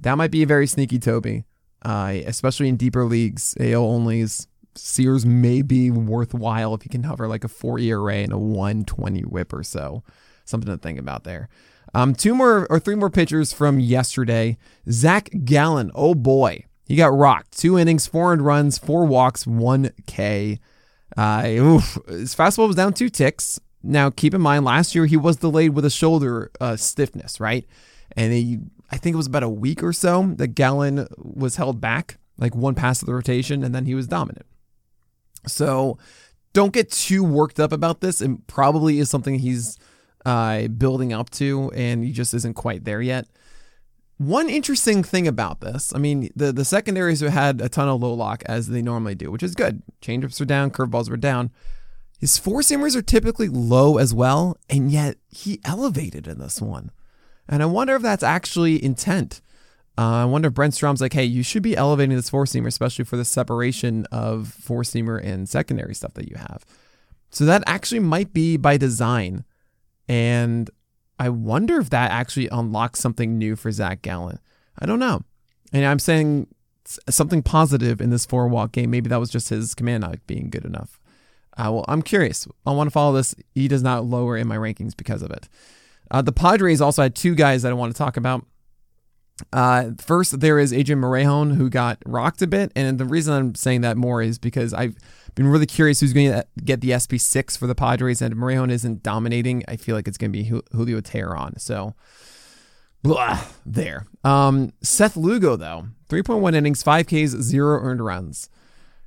That 0.00 0.16
might 0.16 0.30
be 0.30 0.42
a 0.42 0.46
very 0.46 0.66
sneaky 0.66 0.98
Toby, 0.98 1.44
uh, 1.82 2.14
especially 2.26 2.68
in 2.68 2.76
deeper 2.76 3.04
leagues, 3.04 3.54
AL 3.58 3.84
onlys. 3.84 4.46
Sears 4.74 5.26
may 5.26 5.62
be 5.62 5.90
worthwhile 5.90 6.74
if 6.74 6.82
he 6.82 6.88
can 6.88 7.02
hover 7.02 7.26
like 7.26 7.44
a 7.44 7.48
four 7.48 7.78
ERA 7.78 8.16
and 8.16 8.32
a 8.32 8.38
120 8.38 9.22
whip 9.22 9.52
or 9.52 9.62
so. 9.62 10.02
Something 10.44 10.70
to 10.70 10.78
think 10.78 10.98
about 10.98 11.24
there. 11.24 11.48
Um, 11.94 12.14
two 12.14 12.34
more 12.34 12.66
or 12.70 12.78
three 12.78 12.94
more 12.94 13.10
pitchers 13.10 13.52
from 13.52 13.80
yesterday. 13.80 14.56
Zach 14.90 15.28
Gallen, 15.44 15.90
oh 15.94 16.14
boy, 16.14 16.64
he 16.86 16.96
got 16.96 17.16
rocked. 17.16 17.56
Two 17.58 17.78
innings, 17.78 18.06
four 18.06 18.32
earned 18.32 18.44
runs, 18.44 18.78
four 18.78 19.04
walks, 19.04 19.46
one 19.46 19.90
K. 20.06 20.58
Uh, 21.16 21.44
oof, 21.48 21.98
his 22.08 22.34
fastball 22.34 22.68
was 22.68 22.76
down 22.76 22.92
two 22.92 23.08
ticks. 23.08 23.60
Now, 23.82 24.10
keep 24.10 24.34
in 24.34 24.40
mind, 24.40 24.64
last 24.64 24.94
year 24.94 25.06
he 25.06 25.16
was 25.16 25.36
delayed 25.36 25.74
with 25.74 25.84
a 25.84 25.90
shoulder 25.90 26.50
uh, 26.60 26.76
stiffness, 26.76 27.40
right? 27.40 27.66
And 28.16 28.32
he, 28.32 28.58
I 28.90 28.96
think 28.96 29.14
it 29.14 29.16
was 29.16 29.26
about 29.26 29.42
a 29.42 29.48
week 29.48 29.82
or 29.82 29.92
so 29.92 30.34
that 30.36 30.48
Gallen 30.48 31.06
was 31.16 31.56
held 31.56 31.80
back, 31.80 32.18
like 32.38 32.54
one 32.54 32.74
pass 32.74 33.00
of 33.00 33.06
the 33.06 33.14
rotation, 33.14 33.64
and 33.64 33.74
then 33.74 33.86
he 33.86 33.94
was 33.94 34.06
dominant. 34.06 34.46
So 35.46 35.98
don't 36.52 36.72
get 36.72 36.90
too 36.90 37.24
worked 37.24 37.58
up 37.58 37.72
about 37.72 38.00
this. 38.00 38.20
It 38.20 38.46
probably 38.46 38.98
is 38.98 39.08
something 39.08 39.38
he's 39.38 39.78
uh, 40.24 40.68
building 40.68 41.12
up 41.12 41.30
to, 41.30 41.70
and 41.74 42.04
he 42.04 42.12
just 42.12 42.34
isn't 42.34 42.54
quite 42.54 42.84
there 42.84 43.02
yet. 43.02 43.26
One 44.18 44.50
interesting 44.50 45.02
thing 45.02 45.26
about 45.26 45.60
this, 45.60 45.94
I 45.94 45.98
mean, 45.98 46.28
the, 46.36 46.52
the 46.52 46.64
secondaries 46.64 47.20
had 47.20 47.60
a 47.62 47.70
ton 47.70 47.88
of 47.88 48.02
low 48.02 48.12
lock 48.12 48.42
as 48.44 48.68
they 48.68 48.82
normally 48.82 49.14
do, 49.14 49.30
which 49.30 49.42
is 49.42 49.54
good. 49.54 49.82
Changeups 50.02 50.38
were 50.38 50.46
down, 50.46 50.70
curveballs 50.70 51.08
were 51.08 51.16
down. 51.16 51.50
His 52.18 52.36
four 52.36 52.60
seamers 52.60 52.94
are 52.94 53.02
typically 53.02 53.48
low 53.48 53.96
as 53.96 54.12
well, 54.12 54.58
and 54.68 54.90
yet 54.90 55.16
he 55.30 55.58
elevated 55.64 56.26
in 56.26 56.38
this 56.38 56.60
one. 56.60 56.90
And 57.48 57.62
I 57.62 57.66
wonder 57.66 57.96
if 57.96 58.02
that's 58.02 58.22
actually 58.22 58.84
intent. 58.84 59.40
Uh, 59.96 60.22
I 60.22 60.24
wonder 60.26 60.48
if 60.48 60.54
Brent 60.54 60.74
Strom's 60.74 61.00
like, 61.00 61.14
hey, 61.14 61.24
you 61.24 61.42
should 61.42 61.62
be 61.62 61.76
elevating 61.76 62.14
this 62.14 62.28
four 62.30 62.44
seamer, 62.44 62.66
especially 62.66 63.06
for 63.06 63.16
the 63.16 63.24
separation 63.24 64.06
of 64.12 64.48
four 64.48 64.82
seamer 64.82 65.22
and 65.22 65.48
secondary 65.48 65.94
stuff 65.94 66.12
that 66.14 66.28
you 66.28 66.36
have. 66.36 66.64
So 67.30 67.44
that 67.46 67.62
actually 67.66 68.00
might 68.00 68.34
be 68.34 68.56
by 68.56 68.76
design. 68.76 69.44
And 70.10 70.68
I 71.20 71.28
wonder 71.28 71.78
if 71.78 71.90
that 71.90 72.10
actually 72.10 72.48
unlocks 72.48 72.98
something 72.98 73.38
new 73.38 73.54
for 73.54 73.70
Zach 73.70 74.02
Gallen. 74.02 74.40
I 74.76 74.84
don't 74.84 74.98
know. 74.98 75.22
And 75.72 75.86
I'm 75.86 76.00
saying 76.00 76.48
something 77.08 77.44
positive 77.44 78.00
in 78.00 78.10
this 78.10 78.26
four 78.26 78.48
walk 78.48 78.72
game. 78.72 78.90
Maybe 78.90 79.08
that 79.08 79.20
was 79.20 79.30
just 79.30 79.50
his 79.50 79.72
command 79.72 80.00
not 80.00 80.26
being 80.26 80.50
good 80.50 80.64
enough. 80.64 80.98
Uh, 81.56 81.70
well, 81.70 81.84
I'm 81.86 82.02
curious. 82.02 82.48
I 82.66 82.72
want 82.72 82.88
to 82.88 82.90
follow 82.90 83.14
this. 83.14 83.36
He 83.54 83.68
does 83.68 83.84
not 83.84 84.04
lower 84.04 84.36
in 84.36 84.48
my 84.48 84.56
rankings 84.56 84.96
because 84.96 85.22
of 85.22 85.30
it. 85.30 85.48
Uh, 86.10 86.22
the 86.22 86.32
Padres 86.32 86.80
also 86.80 87.02
had 87.02 87.14
two 87.14 87.36
guys 87.36 87.62
that 87.62 87.70
I 87.70 87.74
want 87.74 87.94
to 87.94 87.98
talk 87.98 88.16
about. 88.16 88.44
Uh, 89.52 89.90
first, 89.98 90.40
there 90.40 90.58
is 90.58 90.72
Adrian 90.72 91.00
Morejon 91.00 91.56
who 91.56 91.70
got 91.70 91.98
rocked 92.06 92.42
a 92.42 92.46
bit, 92.46 92.72
and 92.74 92.98
the 92.98 93.04
reason 93.04 93.34
I'm 93.34 93.54
saying 93.54 93.80
that 93.82 93.96
more 93.96 94.22
is 94.22 94.38
because 94.38 94.74
I've 94.74 94.96
been 95.34 95.48
really 95.48 95.66
curious 95.66 96.00
who's 96.00 96.12
going 96.12 96.30
to 96.30 96.46
get 96.64 96.80
the 96.80 96.90
SP6 96.90 97.56
for 97.56 97.66
the 97.66 97.74
Padres, 97.74 98.22
and 98.22 98.34
Morejon 98.34 98.70
isn't 98.70 99.02
dominating. 99.02 99.64
I 99.68 99.76
feel 99.76 99.96
like 99.96 100.08
it's 100.08 100.18
going 100.18 100.32
to 100.32 100.38
be 100.38 100.44
Julio 100.44 101.00
Teheran. 101.00 101.60
So, 101.60 101.94
blah, 103.02 103.40
there. 103.64 104.06
Um, 104.24 104.72
Seth 104.82 105.16
Lugo, 105.16 105.56
though, 105.56 105.86
3.1 106.08 106.54
innings, 106.54 106.82
5 106.82 107.06
Ks, 107.06 107.30
0 107.40 107.80
earned 107.80 108.04
runs. 108.04 108.48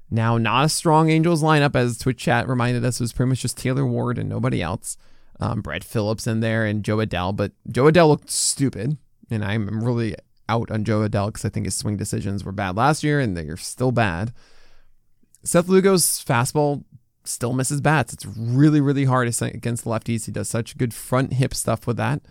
Now, 0.10 0.38
not 0.38 0.66
a 0.66 0.70
strong 0.70 1.10
Angels 1.10 1.42
lineup, 1.42 1.75
as 1.75 1.98
Twitch 1.98 2.20
chat 2.20 2.48
reminded 2.48 2.86
us, 2.86 3.00
it 3.00 3.04
was 3.04 3.13
pretty 3.13 3.30
much 3.30 3.42
just 3.42 3.58
Taylor 3.58 3.86
Ward 3.86 4.18
and 4.20 4.30
nobody 4.30 4.62
else. 4.62 4.96
Um, 5.40 5.62
Brett 5.62 5.84
Phillips 5.84 6.28
in 6.28 6.40
there 6.40 6.66
and 6.66 6.84
Jo 6.84 6.98
Adell, 6.98 7.36
but 7.36 7.52
Jo 7.72 7.86
Adell 7.86 8.10
looked 8.10 8.30
stupid, 8.30 8.98
and 9.34 9.44
I'm 9.44 9.84
really 9.84 10.16
out 10.50 10.72
on 10.72 10.84
Jo 10.84 11.08
Adell 11.08 11.28
because 11.28 11.46
I 11.46 11.50
think 11.50 11.66
his 11.66 11.75
swing 11.75 11.98
decisions 11.98 12.44
were 12.44 12.52
bad 12.52 12.75
last 12.75 13.04
year, 13.04 13.20
and 13.20 13.36
they're 13.36 13.58
still 13.58 13.92
bad. 13.92 14.34
Seth 15.44 15.68
Lugo's 15.68 16.24
fastball 16.24 16.84
still 17.25 17.54
misses 17.54 17.82
bats. 17.82 18.13
It's 18.13 18.25
really, 18.25 18.82
really 18.82 19.06
hard 19.06 19.28
against 19.42 19.86
lefties. 19.86 20.25
He 20.25 20.32
does 20.32 20.50
such 20.50 20.78
good 20.78 20.94
front 20.94 21.34
hip 21.34 21.54
stuff 21.54 21.88
with 21.88 21.98
that. 21.98 22.22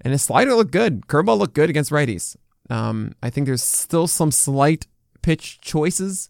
And 0.00 0.12
his 0.12 0.22
slider 0.22 0.54
looked 0.54 0.72
good. 0.72 1.06
Curveball 1.06 1.38
looked 1.38 1.54
good 1.54 1.70
against 1.70 1.90
righties. 1.90 2.36
Um, 2.70 3.14
I 3.22 3.30
think 3.30 3.46
there's 3.46 3.62
still 3.62 4.06
some 4.06 4.30
slight 4.32 4.86
pitch 5.22 5.60
choices 5.60 6.28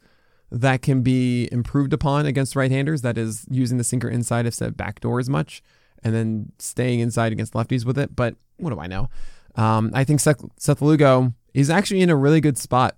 that 0.51 0.83
can 0.83 1.03
be 1.03 1.49
improved 1.51 1.95
upon 1.95 2.27
against 2.27 2.55
right-handers. 2.55 3.01
That 3.01 3.17
is 3.17 3.47
using 3.51 3.79
the 3.79 3.85
sinker 3.85 4.09
inside 4.09 4.45
instead 4.45 4.69
of 4.69 4.77
backdoor 4.77 5.19
as 5.19 5.31
much, 5.31 5.63
and 6.03 6.15
then 6.15 6.53
staying 6.59 7.01
inside 7.01 7.33
against 7.33 7.55
lefties 7.55 7.87
with 7.87 7.97
it. 7.97 8.15
But 8.15 8.37
what 8.59 8.71
do 8.71 8.79
I 8.79 8.87
know? 8.87 9.09
Um, 9.55 9.91
I 9.95 10.05
think 10.05 10.21
Seth, 10.21 10.45
Seth 10.57 10.81
Lugo 10.81 11.35
is 11.53 11.69
actually 11.69 12.01
in 12.01 12.11
a 12.11 12.17
really 12.17 12.41
good 12.41 12.57
spot 12.57 12.97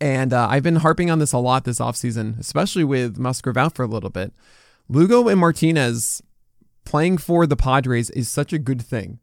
and 0.00 0.32
uh, 0.32 0.46
I've 0.48 0.62
been 0.62 0.76
harping 0.76 1.10
on 1.10 1.18
this 1.18 1.32
a 1.32 1.38
lot 1.38 1.64
this 1.64 1.80
offseason, 1.80 2.38
especially 2.38 2.84
with 2.84 3.18
Musgrove 3.18 3.56
out 3.56 3.74
for 3.74 3.82
a 3.82 3.88
little 3.88 4.10
bit. 4.10 4.32
Lugo 4.88 5.28
and 5.28 5.40
Martinez 5.40 6.22
playing 6.84 7.18
for 7.18 7.46
the 7.46 7.56
Padres 7.56 8.10
is 8.10 8.30
such 8.30 8.52
a 8.52 8.58
good 8.58 8.80
thing. 8.80 9.18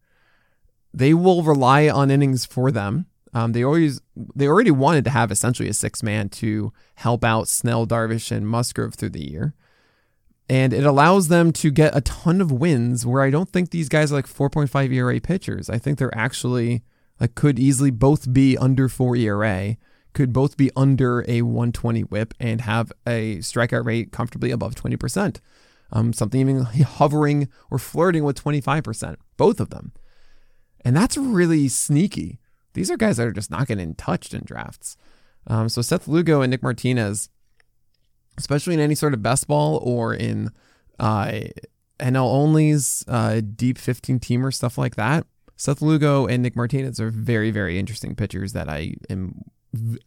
They 0.93 1.13
will 1.13 1.43
rely 1.43 1.89
on 1.89 2.11
innings 2.11 2.45
for 2.45 2.71
them. 2.71 3.05
Um, 3.33 3.51
they 3.51 3.63
always 3.63 4.01
they 4.35 4.47
already 4.47 4.71
wanted 4.71 5.03
to 5.05 5.09
have 5.09 5.31
essentially 5.31 5.67
a 5.67 5.73
six 5.73 6.01
man 6.01 6.29
to 6.29 6.71
help 6.95 7.23
out 7.23 7.49
Snell, 7.49 7.85
Darvish, 7.85 8.31
and 8.31 8.47
Musgrove 8.47 8.95
through 8.95 9.09
the 9.09 9.29
year. 9.29 9.53
And 10.47 10.73
it 10.73 10.85
allows 10.85 11.27
them 11.27 11.51
to 11.53 11.71
get 11.71 11.95
a 11.95 12.01
ton 12.01 12.39
of 12.39 12.51
wins 12.51 13.05
where 13.05 13.23
I 13.23 13.31
don't 13.31 13.49
think 13.49 13.71
these 13.71 13.89
guys 13.89 14.11
are 14.11 14.15
like 14.15 14.27
4.5 14.27 14.93
ERA 14.93 15.19
pitchers. 15.19 15.69
I 15.69 15.79
think 15.79 15.97
they're 15.97 16.15
actually 16.15 16.83
like 17.19 17.35
could 17.35 17.57
easily 17.57 17.91
both 17.91 18.31
be 18.31 18.57
under 18.57 18.87
4 18.89 19.15
ERA 19.15 19.77
could 20.15 20.33
both 20.33 20.57
be 20.57 20.71
under 20.75 21.23
a 21.27 21.43
120 21.43 22.01
whip 22.03 22.33
and 22.39 22.61
have 22.61 22.91
a 23.05 23.37
strikeout 23.37 23.85
rate 23.85 24.11
comfortably 24.11 24.49
above 24.49 24.73
20%. 24.73 25.39
Um, 25.91 26.13
something 26.13 26.41
even 26.41 26.61
hovering 26.63 27.49
or 27.69 27.77
flirting 27.77 28.23
with 28.23 28.41
25%, 28.41 29.17
both 29.37 29.59
of 29.59 29.69
them. 29.69 29.91
And 30.83 30.95
that's 30.95 31.17
really 31.17 31.67
sneaky. 31.67 32.39
These 32.73 32.89
are 32.89 32.97
guys 32.97 33.17
that 33.17 33.27
are 33.27 33.33
just 33.33 33.51
not 33.51 33.67
getting 33.67 33.93
touched 33.93 34.33
in 34.33 34.43
drafts. 34.45 34.97
Um, 35.47 35.69
so 35.69 35.81
Seth 35.81 36.07
Lugo 36.07 36.41
and 36.41 36.49
Nick 36.49 36.63
Martinez, 36.63 37.29
especially 38.37 38.73
in 38.73 38.79
any 38.79 38.95
sort 38.95 39.13
of 39.13 39.21
best 39.21 39.47
ball 39.47 39.79
or 39.83 40.13
in 40.13 40.49
uh, 40.99 41.31
NL 41.99 42.29
onlys, 42.29 43.03
uh, 43.07 43.41
deep 43.55 43.77
15 43.77 44.19
teamer, 44.19 44.53
stuff 44.53 44.77
like 44.77 44.95
that, 44.95 45.25
Seth 45.55 45.81
Lugo 45.81 46.27
and 46.27 46.43
Nick 46.43 46.55
Martinez 46.55 46.99
are 46.99 47.09
very, 47.09 47.51
very 47.51 47.79
interesting 47.79 48.15
pitchers 48.15 48.53
that 48.53 48.69
I 48.69 48.95
am 49.09 49.43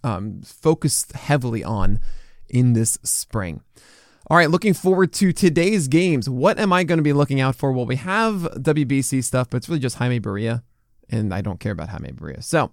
um, 0.05 0.43
focused 0.43 1.13
heavily 1.13 1.65
on 1.65 2.01
in 2.49 2.75
this 2.75 2.99
spring. 3.03 3.63
All 4.31 4.37
right, 4.37 4.51
looking 4.51 4.75
forward 4.75 5.13
to 5.15 5.33
today's 5.33 5.89
games. 5.89 6.29
What 6.29 6.59
am 6.59 6.73
I 6.73 6.85
going 6.85 6.99
to 6.99 7.03
be 7.03 7.15
looking 7.15 7.41
out 7.41 7.57
for? 7.57 7.73
Well, 7.73 7.87
we 7.87 7.97
have 7.97 8.43
WBC 8.57 9.25
stuff, 9.25 9.49
but 9.49 9.59
it's 9.59 9.69
really 9.71 9.81
just 9.81 9.97
Jaime 9.97 10.21
Barria, 10.21 10.63
and 11.09 11.33
I 11.33 11.41
don't 11.41 11.61
care 11.61 11.73
about 11.73 11.89
Jaime 11.89 12.13
Barria. 12.13 12.45
So, 12.45 12.71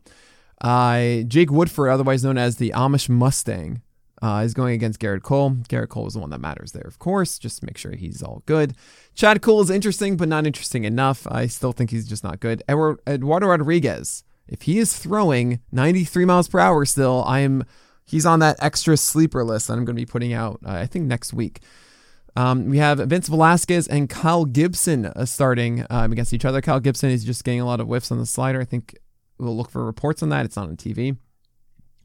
uh, 0.60 1.24
Jake 1.28 1.52
Woodford, 1.52 1.90
otherwise 1.90 2.26
known 2.26 2.38
as 2.38 2.58
the 2.58 2.72
Amish 2.76 3.08
Mustang, 3.08 3.82
uh, 4.22 4.42
is 4.46 4.54
going 4.54 4.74
against 4.74 5.00
Gerrit 5.00 5.24
Cole. 5.24 5.52
Gerrit 5.70 5.90
Cole 5.90 6.08
is 6.08 6.14
the 6.14 6.20
one 6.20 6.30
that 6.30 6.42
matters 6.42 6.72
there, 6.72 6.88
of 6.88 7.00
course. 7.00 7.38
Just 7.38 7.64
make 7.64 7.78
sure 7.78 7.94
he's 7.94 8.24
all 8.24 8.44
good. 8.46 8.76
Chad 9.14 9.42
Kuhl 9.42 9.62
is 9.62 9.70
interesting, 9.70 10.18
but 10.18 10.28
not 10.28 10.48
interesting 10.48 10.84
enough. 10.84 11.28
I 11.30 11.48
still 11.48 11.72
think 11.72 11.92
he's 11.92 12.08
just 12.08 12.24
not 12.24 12.40
good. 12.40 12.64
Eduardo 12.70 13.48
Rodriguez 13.48 14.24
if 14.48 14.64
he 14.64 14.80
is 14.80 14.98
throwing 14.98 15.60
93 15.72 16.26
miles 16.26 16.48
per 16.48 16.60
hour 16.60 16.86
still, 16.86 17.24
I 17.26 17.40
am 17.40 17.64
he's 18.06 18.26
on 18.26 18.40
that 18.40 18.58
extra 18.60 18.98
sleeper 18.98 19.44
list 19.44 19.68
that 19.68 19.74
I'm 19.74 19.86
going 19.86 19.96
to 19.96 20.02
be 20.02 20.06
putting 20.06 20.34
out. 20.34 20.60
Uh, 20.66 20.74
I 20.74 20.86
think 20.86 21.06
next 21.06 21.34
week. 21.34 21.62
Um, 22.38 22.70
we 22.70 22.80
have 22.80 23.00
Vince 23.00 23.30
Velasquez 23.30 23.88
and 23.88 24.10
Kyle 24.10 24.44
Gibson 24.44 25.06
uh, 25.06 25.26
starting 25.26 25.86
um, 25.90 26.12
against 26.12 26.34
each 26.34 26.44
other. 26.44 26.62
Kyle 26.62 26.82
Gibson 26.82 27.10
is 27.10 27.24
just 27.24 27.46
getting 27.46 27.62
a 27.62 27.66
lot 27.66 27.80
of 27.80 27.88
whiffs 27.88 28.12
on 28.12 28.20
the 28.20 28.26
slider. 28.26 28.60
I 28.60 28.66
think 28.66 28.98
we'll 29.38 29.56
look 29.56 29.72
for 29.72 29.86
reports 29.86 30.22
on 30.22 30.30
that. 30.30 30.44
It's 30.46 30.58
not 30.58 30.68
on 30.68 30.76
TV. 30.76 31.18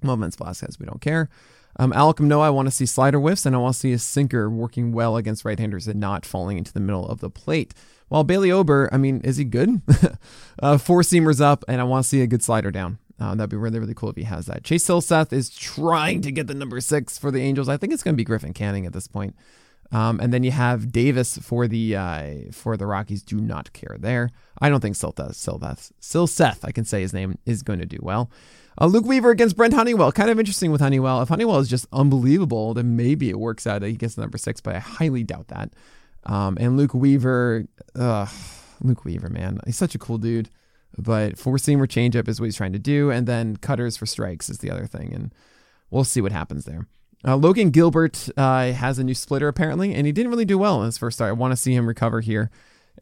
Well, 0.05 0.17
Vince 0.17 0.37
Velasquez, 0.37 0.79
we 0.79 0.87
don't 0.87 1.01
care. 1.01 1.29
Um, 1.77 1.93
Alek 1.93 2.21
Manoah, 2.21 2.47
I 2.47 2.51
want 2.51 2.67
to 2.67 2.73
see 2.73 2.87
slider 2.87 3.19
whiffs, 3.19 3.47
and 3.47 3.55
I 3.55 3.59
want 3.59 3.75
to 3.75 3.81
see 3.81 3.93
a 3.93 3.99
sinker 3.99 4.51
working 4.51 4.93
well 4.93 5.17
against 5.17 5.45
right-handers 5.45 5.87
and 5.87 6.01
not 6.01 6.27
falling 6.27 6.59
into 6.59 6.73
the 6.73 6.81
middle 6.81 7.07
of 7.07 7.21
the 7.21 7.31
plate. 7.31 7.75
While 8.09 8.25
Bailey 8.25 8.51
Ober, 8.51 8.89
I 8.93 8.97
mean, 8.97 9.21
is 9.23 9.37
he 9.37 9.45
good? 9.45 9.81
uh, 10.63 10.79
four 10.79 11.03
seamers 11.03 11.41
up, 11.41 11.65
and 11.69 11.81
I 11.81 11.85
want 11.85 12.05
to 12.05 12.09
see 12.09 12.23
a 12.23 12.27
good 12.27 12.43
slider 12.43 12.71
down. 12.71 12.99
Uh, 13.21 13.35
that'd 13.35 13.51
be 13.51 13.57
really, 13.57 13.79
really 13.79 13.95
cool 13.95 14.11
if 14.11 14.17
he 14.17 14.25
has 14.25 14.47
that. 14.47 14.65
Chase 14.65 14.85
Silseth 14.85 15.33
is 15.33 15.51
trying 15.51 16.23
to 16.23 16.33
get 16.33 16.47
the 16.47 16.55
number 16.55 16.81
six 16.81 17.19
for 17.19 17.31
the 17.31 17.41
Angels. 17.41 17.69
I 17.69 17.77
think 17.77 17.93
it's 17.93 18.03
going 18.03 18.15
to 18.15 18.17
be 18.17 18.25
Griffin 18.25 18.55
Canning 18.55 18.87
at 18.87 18.95
this 18.95 19.07
point. 19.07 19.37
Um, 19.93 20.21
and 20.21 20.33
then 20.33 20.43
you 20.43 20.53
have 20.53 20.93
Davis 20.93 21.37
for 21.39 21.67
the 21.67 21.97
uh, 21.97 22.35
for 22.53 22.77
the 22.77 22.87
Rockies. 22.87 23.23
Do 23.23 23.41
not 23.41 23.73
care 23.73 23.97
there. 23.99 24.31
I 24.61 24.69
don't 24.69 24.81
think 24.81 24.97
Silseth, 24.97 25.33
Silseth, 25.33 25.91
Silseth, 26.01 26.65
I 26.65 26.71
can 26.71 26.85
say 26.85 27.01
his 27.01 27.13
name, 27.13 27.39
is 27.45 27.63
going 27.63 27.81
to 27.81 27.87
do 27.87 27.99
well. 28.01 28.31
Uh, 28.79 28.87
Luke 28.87 29.05
Weaver 29.05 29.31
against 29.31 29.57
Brent 29.57 29.75
Honeywell. 29.75 30.13
Kind 30.13 30.31
of 30.31 30.39
interesting 30.39 30.71
with 30.71 30.81
Honeywell. 30.81 31.23
If 31.23 31.29
Honeywell 31.29 31.59
is 31.59 31.69
just 31.69 31.87
unbelievable, 31.93 32.75
then 32.75 32.97
maybe 32.97 33.31
it 33.31 33.39
works 33.39 33.67
out 33.67 33.81
that 33.81 33.89
he 33.89 33.97
gets 33.97 34.19
number 34.19 34.39
six, 34.39 34.61
but 34.61 34.77
I 34.77 34.79
highly 34.79 35.23
doubt 35.23 35.49
that. 35.49 35.71
Um, 36.25 36.57
and 36.61 36.77
Luke 36.77 36.95
Weaver, 36.95 37.67
uh, 37.95 38.27
Luke 38.81 39.05
Weaver, 39.05 39.29
man, 39.29 39.61
he's 39.67 39.77
such 39.77 39.95
a 39.95 39.99
cool 39.99 40.19
dude. 40.19 40.51
But 40.99 41.39
four 41.39 41.57
seamer 41.57 41.87
changeup 41.87 42.29
is 42.29 42.41
what 42.41 42.47
he's 42.47 42.57
trying 42.57 42.73
to 42.73 42.79
do, 42.79 43.11
and 43.11 43.27
then 43.27 43.57
cutters 43.57 43.97
for 43.97 44.07
strikes 44.07 44.51
is 44.51 44.59
the 44.59 44.71
other 44.71 44.87
thing, 44.87 45.15
and 45.15 45.33
we'll 45.91 46.05
see 46.05 46.21
what 46.21 46.33
happens 46.33 46.65
there. 46.65 46.87
Uh, 47.27 47.37
Logan 47.37 47.71
Gilbert 47.71 48.29
uh, 48.37 48.73
has 48.73 48.99
a 48.99 49.05
new 49.05 49.15
splitter 49.15 49.47
apparently, 49.47 49.95
and 49.95 50.07
he 50.07 50.13
didn't 50.13 50.31
really 50.31 50.45
do 50.45 50.59
well 50.59 50.81
in 50.81 50.87
his 50.87 50.99
first 50.99 51.19
start. 51.19 51.29
I 51.29 51.33
want 51.33 51.53
to 51.53 51.57
see 51.57 51.75
him 51.75 51.87
recover 51.87 52.21
here, 52.21 52.51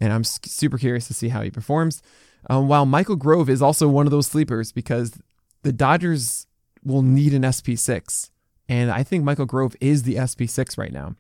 and 0.01 0.13
I'm 0.13 0.25
super 0.25 0.77
curious 0.77 1.07
to 1.09 1.15
see 1.15 1.29
how 1.29 1.43
he 1.43 1.51
performs. 1.51 2.03
Um, 2.51 2.69
while 2.69 2.87
Michael 2.87 3.17
Grove 3.17 3.49
is 3.49 3.63
also 3.63 3.89
one 3.89 4.07
of 4.07 4.11
those 4.11 4.27
sleepers 4.27 4.71
because 4.73 5.19
the 5.63 5.73
Dodgers 5.73 6.47
will 6.85 7.03
need 7.03 7.35
an 7.35 7.43
SP6, 7.43 8.31
and 8.69 8.91
I 8.91 9.03
think 9.03 9.25
Michael 9.25 9.47
Grove 9.47 9.77
is 9.81 10.03
the 10.03 10.17
SP6 10.17 10.79
right 10.79 10.93
now, 10.93 11.17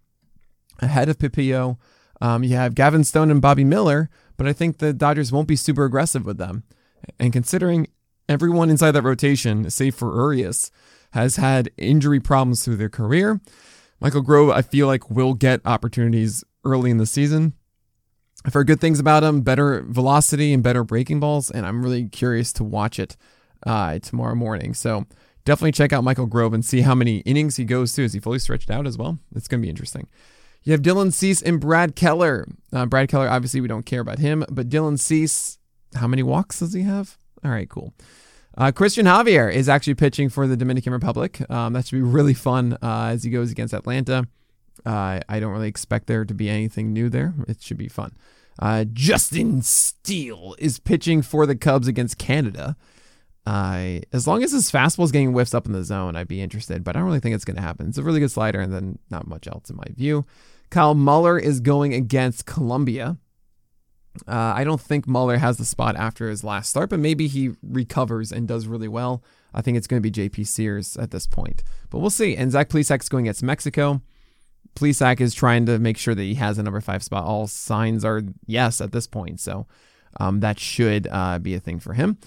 ahead 0.80 1.08
of 1.08 1.18
Pepiot. 1.18 1.76
Um, 2.20 2.42
you 2.42 2.56
have 2.56 2.74
Gavin 2.74 3.04
Stone 3.04 3.30
and 3.30 3.40
Bobby 3.40 3.64
Miller, 3.64 4.10
but 4.36 4.46
I 4.46 4.52
think 4.52 4.78
the 4.78 4.92
Dodgers 4.92 5.32
won't 5.32 5.48
be 5.48 5.56
super 5.56 5.84
aggressive 5.84 6.24
with 6.24 6.38
them. 6.38 6.64
And 7.18 7.32
considering 7.32 7.88
everyone 8.28 8.70
inside 8.70 8.92
that 8.92 9.02
rotation, 9.02 9.70
save 9.70 9.94
for 9.94 10.14
Urias, 10.14 10.70
has 11.12 11.36
had 11.36 11.70
injury 11.76 12.20
problems 12.20 12.64
through 12.64 12.76
their 12.76 12.88
career. 12.88 13.40
Michael 14.00 14.22
Grove, 14.22 14.50
I 14.50 14.62
feel 14.62 14.86
like, 14.86 15.10
will 15.10 15.34
get 15.34 15.60
opportunities 15.64 16.44
early 16.64 16.90
in 16.90 16.98
the 16.98 17.06
season. 17.06 17.54
I've 18.44 18.54
heard 18.54 18.68
good 18.68 18.80
things 18.80 19.00
about 19.00 19.24
him, 19.24 19.40
better 19.40 19.84
velocity 19.88 20.52
and 20.52 20.62
better 20.62 20.84
breaking 20.84 21.20
balls, 21.20 21.50
and 21.50 21.66
I'm 21.66 21.82
really 21.82 22.08
curious 22.08 22.52
to 22.54 22.64
watch 22.64 22.98
it 22.98 23.16
uh, 23.66 23.98
tomorrow 23.98 24.34
morning. 24.34 24.74
So 24.74 25.06
definitely 25.44 25.72
check 25.72 25.92
out 25.92 26.04
Michael 26.04 26.26
Grove 26.26 26.52
and 26.52 26.64
see 26.64 26.82
how 26.82 26.94
many 26.94 27.18
innings 27.18 27.56
he 27.56 27.64
goes 27.64 27.92
to. 27.94 28.02
Is 28.02 28.12
he 28.12 28.20
fully 28.20 28.38
stretched 28.38 28.70
out 28.70 28.86
as 28.86 28.98
well? 28.98 29.18
It's 29.34 29.48
going 29.48 29.60
to 29.60 29.66
be 29.66 29.70
interesting. 29.70 30.08
You 30.64 30.72
have 30.72 30.82
Dylan 30.82 31.12
Cease 31.12 31.40
and 31.40 31.60
Brad 31.60 31.96
Keller. 31.96 32.46
Uh, 32.72 32.86
Brad 32.86 33.08
Keller, 33.08 33.28
obviously, 33.28 33.60
we 33.60 33.68
don't 33.68 33.86
care 33.86 34.00
about 34.00 34.18
him, 34.18 34.44
but 34.50 34.68
Dylan 34.68 34.98
Cease, 34.98 35.58
how 35.94 36.06
many 36.06 36.22
walks 36.22 36.58
does 36.58 36.72
he 36.72 36.82
have? 36.82 37.16
All 37.44 37.50
right, 37.50 37.68
cool. 37.68 37.94
Uh, 38.56 38.72
Cristian 38.72 39.04
Javier 39.04 39.52
is 39.52 39.68
actually 39.68 39.94
pitching 39.94 40.28
for 40.28 40.46
the 40.48 40.56
Dominican 40.56 40.92
Republic. 40.92 41.48
Um, 41.48 41.74
that 41.74 41.86
should 41.86 41.96
be 41.96 42.02
really 42.02 42.34
fun 42.34 42.76
uh, 42.82 43.10
as 43.12 43.22
he 43.22 43.30
goes 43.30 43.52
against 43.52 43.72
Atlanta. 43.72 44.26
Uh, 44.84 45.20
I 45.28 45.40
don't 45.40 45.52
really 45.52 45.68
expect 45.68 46.08
there 46.08 46.24
to 46.24 46.34
be 46.34 46.48
anything 46.48 46.92
new 46.92 47.08
there. 47.08 47.34
It 47.46 47.62
should 47.62 47.78
be 47.78 47.88
fun. 47.88 48.16
Uh, 48.58 48.84
Justin 48.92 49.62
Steele 49.62 50.56
is 50.58 50.80
pitching 50.80 51.22
for 51.22 51.46
the 51.46 51.54
Cubs 51.54 51.86
against 51.86 52.18
Canada. 52.18 52.76
As 53.48 54.26
long 54.26 54.42
as 54.42 54.52
his 54.52 54.70
fastball 54.70 55.04
is 55.04 55.12
getting 55.12 55.32
whiffs 55.32 55.54
up 55.54 55.66
in 55.66 55.72
the 55.72 55.84
zone, 55.84 56.16
I'd 56.16 56.28
be 56.28 56.42
interested, 56.42 56.84
but 56.84 56.96
I 56.96 56.98
don't 56.98 57.06
really 57.08 57.20
think 57.20 57.34
it's 57.34 57.44
going 57.44 57.56
to 57.56 57.62
happen. 57.62 57.88
It's 57.88 57.98
a 57.98 58.02
really 58.02 58.20
good 58.20 58.30
slider, 58.30 58.60
and 58.60 58.72
then 58.72 58.98
not 59.10 59.26
much 59.26 59.46
else 59.46 59.70
in 59.70 59.76
my 59.76 59.86
view. 59.94 60.26
Kyle 60.70 60.94
Muller 60.94 61.38
is 61.38 61.60
going 61.60 61.94
against 61.94 62.46
Colombia. 62.46 63.16
Uh, 64.26 64.52
I 64.56 64.64
don't 64.64 64.80
think 64.80 65.06
Muller 65.06 65.38
has 65.38 65.56
the 65.56 65.64
spot 65.64 65.96
after 65.96 66.28
his 66.28 66.42
last 66.42 66.70
start, 66.70 66.90
but 66.90 66.98
maybe 66.98 67.28
he 67.28 67.52
recovers 67.62 68.32
and 68.32 68.48
does 68.48 68.66
really 68.66 68.88
well. 68.88 69.22
I 69.54 69.62
think 69.62 69.78
it's 69.78 69.86
going 69.86 70.02
to 70.02 70.10
be 70.10 70.28
JP 70.28 70.46
Sears 70.46 70.96
at 70.96 71.10
this 71.10 71.26
point, 71.26 71.62
but 71.90 72.00
we'll 72.00 72.10
see. 72.10 72.36
And 72.36 72.50
Zach 72.50 72.68
Plesac's 72.68 73.08
going 73.08 73.26
against 73.26 73.42
Mexico. 73.42 74.02
Plesac 74.74 75.20
is 75.20 75.34
trying 75.34 75.66
to 75.66 75.78
make 75.78 75.96
sure 75.96 76.14
that 76.14 76.22
he 76.22 76.34
has 76.34 76.58
a 76.58 76.62
number 76.62 76.80
five 76.80 77.02
spot. 77.02 77.24
All 77.24 77.46
signs 77.46 78.04
are 78.04 78.22
yes 78.46 78.80
at 78.80 78.92
this 78.92 79.06
point, 79.06 79.40
so 79.40 79.66
um, 80.20 80.40
that 80.40 80.58
should 80.58 81.08
uh, 81.10 81.38
be 81.38 81.54
a 81.54 81.60
thing 81.60 81.78
for 81.78 81.94
him. 81.94 82.18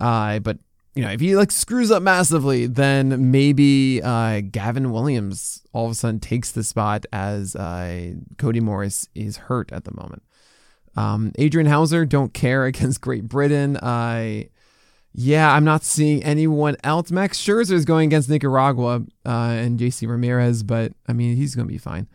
Uh, 0.00 0.38
but 0.38 0.58
you 0.94 1.02
know, 1.02 1.10
if 1.10 1.20
he 1.20 1.36
like 1.36 1.50
screws 1.50 1.90
up 1.90 2.02
massively, 2.02 2.66
then 2.66 3.30
maybe 3.30 4.00
uh, 4.02 4.42
Gavin 4.50 4.92
Williams 4.92 5.62
all 5.72 5.86
of 5.86 5.92
a 5.92 5.94
sudden 5.94 6.20
takes 6.20 6.52
the 6.52 6.62
spot 6.62 7.04
as 7.12 7.56
uh, 7.56 8.12
Cody 8.38 8.60
Morris 8.60 9.08
is 9.14 9.36
hurt 9.36 9.72
at 9.72 9.84
the 9.84 9.94
moment. 9.94 10.22
Um, 10.96 11.32
Adrian 11.36 11.66
Houser 11.66 12.04
don't 12.04 12.32
care 12.32 12.64
against 12.66 13.00
Great 13.00 13.28
Britain. 13.28 13.76
I, 13.82 14.50
yeah, 15.12 15.52
I'm 15.52 15.64
not 15.64 15.82
seeing 15.82 16.22
anyone 16.22 16.76
else. 16.84 17.10
Max 17.10 17.40
Scherzer 17.40 17.72
is 17.72 17.84
going 17.84 18.06
against 18.06 18.28
Nicaragua 18.28 19.02
uh, 19.26 19.28
and 19.28 19.78
JC 19.78 20.08
Ramirez, 20.08 20.62
but 20.62 20.92
I 21.08 21.12
mean, 21.12 21.36
he's 21.36 21.56
going 21.56 21.66
to 21.66 21.72
be 21.72 21.78
fine. 21.78 22.06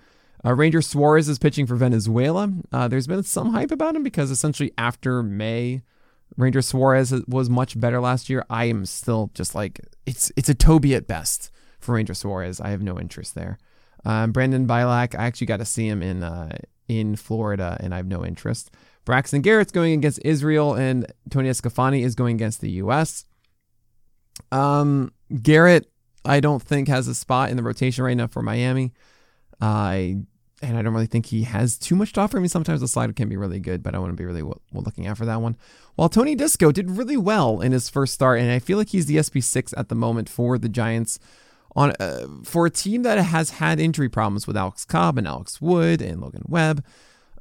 Uh, 0.45 0.53
Ranger 0.53 0.81
Suarez 0.81 1.27
is 1.27 1.37
pitching 1.37 1.65
for 1.65 1.75
Venezuela. 1.75 2.49
Uh, 2.71 2.87
there's 2.87 3.07
been 3.07 3.23
some 3.23 3.51
hype 3.51 3.71
about 3.71 3.95
him 3.95 4.03
because 4.03 4.31
essentially 4.31 4.71
after 4.77 5.21
May, 5.21 5.81
Ranger 6.37 6.61
Suarez 6.61 7.13
was 7.27 7.49
much 7.49 7.79
better 7.79 7.99
last 7.99 8.29
year. 8.29 8.45
I 8.49 8.65
am 8.65 8.85
still 8.85 9.31
just 9.33 9.55
like 9.55 9.81
it's 10.05 10.31
it's 10.35 10.49
a 10.49 10.53
Toby 10.53 10.95
at 10.95 11.07
best 11.07 11.51
for 11.79 11.95
Ranger 11.95 12.13
Suarez. 12.13 12.61
I 12.61 12.69
have 12.69 12.81
no 12.81 12.99
interest 12.99 13.35
there. 13.35 13.57
Um, 14.05 14.31
Brandon 14.31 14.65
Bielak, 14.65 15.17
I 15.17 15.25
actually 15.25 15.47
got 15.47 15.57
to 15.57 15.65
see 15.65 15.87
him 15.87 16.01
in 16.01 16.23
uh, 16.23 16.57
in 16.87 17.15
Florida, 17.15 17.77
and 17.79 17.93
I 17.93 17.97
have 17.97 18.07
no 18.07 18.25
interest. 18.25 18.71
Braxton 19.05 19.41
Garrett's 19.41 19.71
going 19.71 19.93
against 19.93 20.19
Israel, 20.23 20.75
and 20.75 21.11
Tony 21.29 21.49
DeSclafani 21.49 22.03
is 22.03 22.15
going 22.15 22.35
against 22.35 22.61
the 22.61 22.69
U.S. 22.71 23.25
Um, 24.51 25.11
Garrett, 25.41 25.91
I 26.25 26.39
don't 26.39 26.61
think 26.61 26.87
has 26.87 27.07
a 27.07 27.15
spot 27.15 27.49
in 27.49 27.57
the 27.57 27.63
rotation 27.63 28.03
right 28.03 28.15
now 28.15 28.27
for 28.27 28.41
Miami. 28.41 28.93
I 29.61 30.17
uh, 30.19 30.23
and 30.61 30.77
I 30.77 30.81
don't 30.81 30.93
really 30.93 31.05
think 31.05 31.27
he 31.27 31.43
has 31.43 31.77
too 31.77 31.95
much 31.95 32.13
to 32.13 32.21
offer. 32.21 32.37
I 32.37 32.41
mean, 32.41 32.49
sometimes 32.49 32.81
the 32.81 32.87
slider 32.87 33.13
can 33.13 33.29
be 33.29 33.37
really 33.37 33.59
good, 33.59 33.81
but 33.81 33.95
I 33.95 33.99
want 33.99 34.11
to 34.11 34.17
be 34.17 34.25
really 34.25 34.43
well, 34.43 34.61
looking 34.73 35.07
out 35.07 35.17
for 35.17 35.25
that 35.25 35.41
one. 35.41 35.55
While 35.95 36.09
Tony 36.09 36.35
Disco 36.35 36.71
did 36.71 36.91
really 36.91 37.17
well 37.17 37.61
in 37.61 37.71
his 37.71 37.89
first 37.89 38.13
start, 38.13 38.39
and 38.39 38.51
I 38.51 38.59
feel 38.59 38.77
like 38.77 38.89
he's 38.89 39.05
the 39.05 39.17
SP6 39.17 39.73
at 39.77 39.89
the 39.89 39.95
moment 39.95 40.29
for 40.29 40.57
the 40.57 40.69
Giants 40.69 41.19
on 41.75 41.93
uh, 41.99 42.25
for 42.43 42.65
a 42.65 42.69
team 42.69 43.03
that 43.03 43.17
has 43.17 43.51
had 43.51 43.79
injury 43.79 44.09
problems 44.09 44.47
with 44.47 44.57
Alex 44.57 44.85
Cobb 44.85 45.17
and 45.17 45.27
Alex 45.27 45.61
Wood 45.61 46.01
and 46.01 46.19
Logan 46.19 46.43
Webb. 46.47 46.83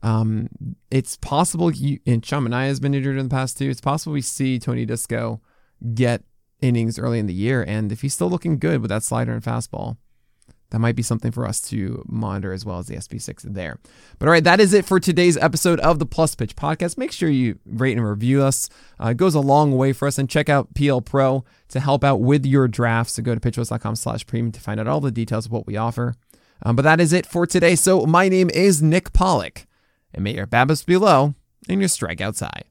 Um, 0.03 0.49
it's 0.91 1.17
possible 1.17 1.71
he 1.71 2.01
and 2.07 2.23
Chaminade 2.23 2.69
has 2.69 2.79
been 2.79 2.95
injured 2.95 3.19
in 3.19 3.29
the 3.29 3.35
past 3.35 3.59
too. 3.59 3.69
It's 3.69 3.81
possible 3.81 4.13
we 4.13 4.21
see 4.21 4.59
Tony 4.59 4.85
Disco 4.85 5.41
get 5.95 6.23
innings 6.61 6.99
early 6.99 7.19
in 7.19 7.27
the 7.27 7.35
year, 7.35 7.65
and 7.67 7.91
if 7.91 8.03
he's 8.03 8.15
still 8.15 8.31
looking 8.31 8.59
good 8.59 8.81
with 8.81 8.91
that 8.91 9.03
slider 9.03 9.33
and 9.33 9.43
fastball, 9.43 9.97
that 10.71 10.81
might 10.81 10.97
be 10.97 11.03
something 11.03 11.33
for 11.33 11.47
us 11.47 11.61
to 11.63 12.05
monitor 12.07 12.53
as 12.53 12.65
well 12.65 12.79
as 12.79 12.87
the 12.87 12.97
SP6 12.97 13.43
there. 13.55 13.79
But 14.19 14.27
all 14.27 14.33
right, 14.33 14.45
that 14.45 14.61
is 14.61 14.75
it 14.75 14.85
for 14.85 15.01
today's 15.01 15.37
episode 15.39 15.81
of 15.81 15.99
the 15.99 16.07
Plus 16.07 16.35
Pitch 16.35 16.57
podcast. 16.57 16.99
Make 16.99 17.13
sure 17.13 17.31
you 17.31 17.59
rate 17.65 17.97
and 17.97 18.07
review 18.07 18.43
us. 18.43 18.69
Uh, 19.03 19.09
it 19.09 19.17
goes 19.17 19.35
a 19.35 19.41
long 19.41 19.77
way 19.77 19.93
for 19.93 20.07
us. 20.07 20.19
And 20.19 20.29
check 20.29 20.49
out 20.49 20.75
PL 20.75 21.01
Pro 21.01 21.45
to 21.69 21.81
help 21.81 22.05
out 22.05 22.21
with 22.21 22.45
your 22.45 22.69
drafts. 22.69 23.15
So 23.15 23.23
go 23.23 23.35
to 23.35 23.41
pitcherlist.com 23.41 23.97
slash 23.97 24.27
premium 24.27 24.53
to 24.53 24.61
find 24.61 24.79
out 24.79 24.87
all 24.87 25.01
the 25.01 25.11
details 25.11 25.47
of 25.47 25.53
what 25.53 25.67
we 25.67 25.77
offer. 25.77 26.15
Um, 26.63 26.77
but 26.77 26.83
that 26.83 27.01
is 27.01 27.13
it 27.13 27.25
for 27.25 27.47
today. 27.47 27.75
So 27.75 28.05
my 28.05 28.29
name 28.29 28.51
is 28.51 28.83
Nick 28.83 29.13
Pollock. 29.13 29.67
And 30.13 30.25
may 30.25 30.35
your 30.35 30.47
BABIPs 30.47 30.85
be 30.85 30.97
low 30.97 31.35
and 31.69 31.81
your 31.81 31.89
strikeouts 31.89 32.41
high. 32.41 32.65